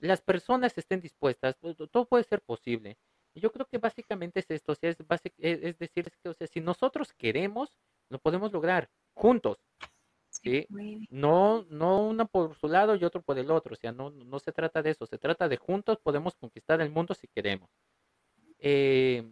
[0.00, 2.98] las personas estén dispuestas, pues, todo puede ser posible.
[3.34, 4.98] Y yo creo que básicamente es esto, o sea, es,
[5.38, 9.58] e, es, decir, es que, o sea, si nosotros queremos, lo podemos lograr juntos.
[10.30, 10.66] ¿Sí?
[11.10, 14.38] No, no uno por su lado y otro por el otro, o sea, no, no
[14.38, 17.70] se trata de eso, se trata de juntos podemos conquistar el mundo si queremos.
[18.58, 19.24] Eh,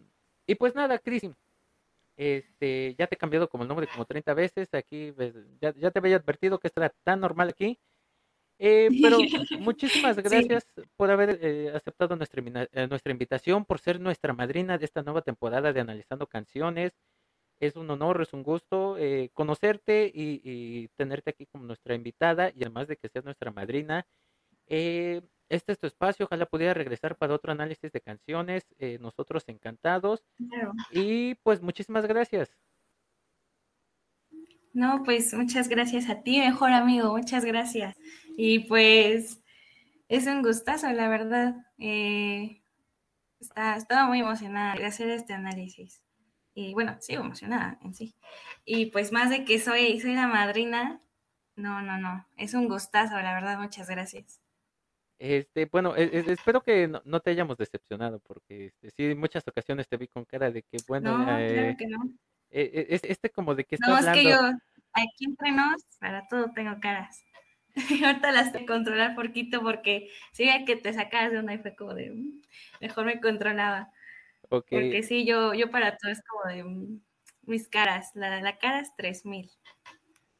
[0.45, 1.23] y pues nada, Cris,
[2.17, 5.13] este, ya te he cambiado como el nombre como 30 veces, aquí
[5.61, 7.79] ya, ya te había advertido que esto era tan normal aquí,
[8.61, 9.17] eh, pero
[9.59, 12.43] muchísimas gracias por haber eh, aceptado nuestra,
[12.73, 16.91] eh, nuestra invitación, por ser nuestra madrina de esta nueva temporada de Analizando Canciones.
[17.59, 18.97] Es un honor, es un gusto
[19.33, 24.05] conocerte y, tenerte aquí como nuestra invitada y además de que seas nuestra madrina.
[24.67, 28.65] este es tu espacio, ojalá pudiera regresar para otro análisis de canciones.
[28.99, 30.23] nosotros encantados.
[30.91, 32.57] Y pues muchísimas gracias.
[34.73, 37.97] No, pues muchas gracias a ti, mejor amigo, muchas gracias.
[38.37, 39.41] Y pues
[40.07, 41.55] es un gustazo, la verdad.
[41.79, 42.61] Eh,
[43.39, 46.03] estaba muy emocionada de hacer este análisis.
[46.59, 48.13] Y bueno, sigo emocionada en sí.
[48.65, 50.99] Y pues más de que soy, soy la madrina,
[51.55, 52.27] no, no, no.
[52.35, 54.41] Es un gustazo, la verdad, muchas gracias.
[55.17, 59.47] Este, bueno, e, e, espero que no, te hayamos decepcionado, porque este, sí, en muchas
[59.47, 62.03] ocasiones te vi con cara de que, bueno, no, claro eh, que no.
[62.51, 64.37] E, e, este como de que está No, es que yo,
[64.91, 67.23] aquí entre nos, para todo tengo caras.
[68.05, 71.75] Ahorita las de controlar poquito porque si veía que te sacabas de una y fue
[71.75, 72.41] como de, mm,
[72.81, 73.93] mejor me controlaba.
[74.49, 77.01] Porque sí, yo, yo para todo es como de mm,
[77.43, 78.11] mis caras.
[78.15, 79.49] La, la cara es 3000.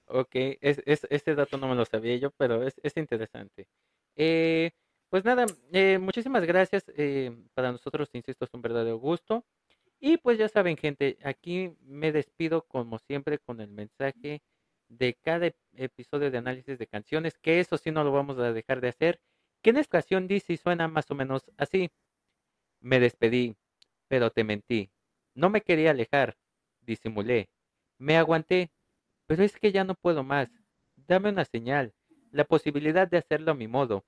[0.07, 3.67] Ok, es, es, este dato no me lo sabía yo, pero es, es interesante.
[4.15, 4.71] Eh,
[5.09, 6.85] pues nada, eh, muchísimas gracias.
[6.97, 9.45] Eh, para nosotros, insisto, es un verdadero gusto.
[9.99, 14.41] Y pues ya saben, gente, aquí me despido como siempre con el mensaje
[14.87, 18.81] de cada episodio de análisis de canciones, que eso sí no lo vamos a dejar
[18.81, 19.21] de hacer,
[19.61, 21.91] que en esta ocasión dice y suena más o menos así.
[22.81, 23.55] Me despedí,
[24.09, 24.91] pero te mentí.
[25.33, 26.37] No me quería alejar,
[26.81, 27.49] disimulé.
[27.97, 28.71] Me aguanté,
[29.25, 30.49] pero es que ya no puedo más.
[30.97, 31.93] Dame una señal,
[32.31, 34.03] la posibilidad de hacerlo a mi modo.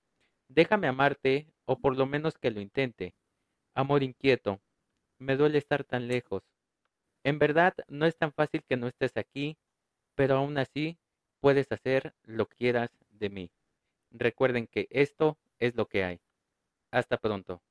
[0.50, 3.16] Déjame amarte, o por lo menos que lo intente.
[3.74, 4.60] Amor inquieto,
[5.20, 6.44] me duele estar tan lejos.
[7.24, 9.58] En verdad no es tan fácil que no estés aquí,
[10.16, 10.98] pero aún así
[11.40, 13.52] puedes hacer lo quieras de mí.
[14.10, 16.20] Recuerden que esto es lo que hay.
[16.92, 17.62] Hasta pronto.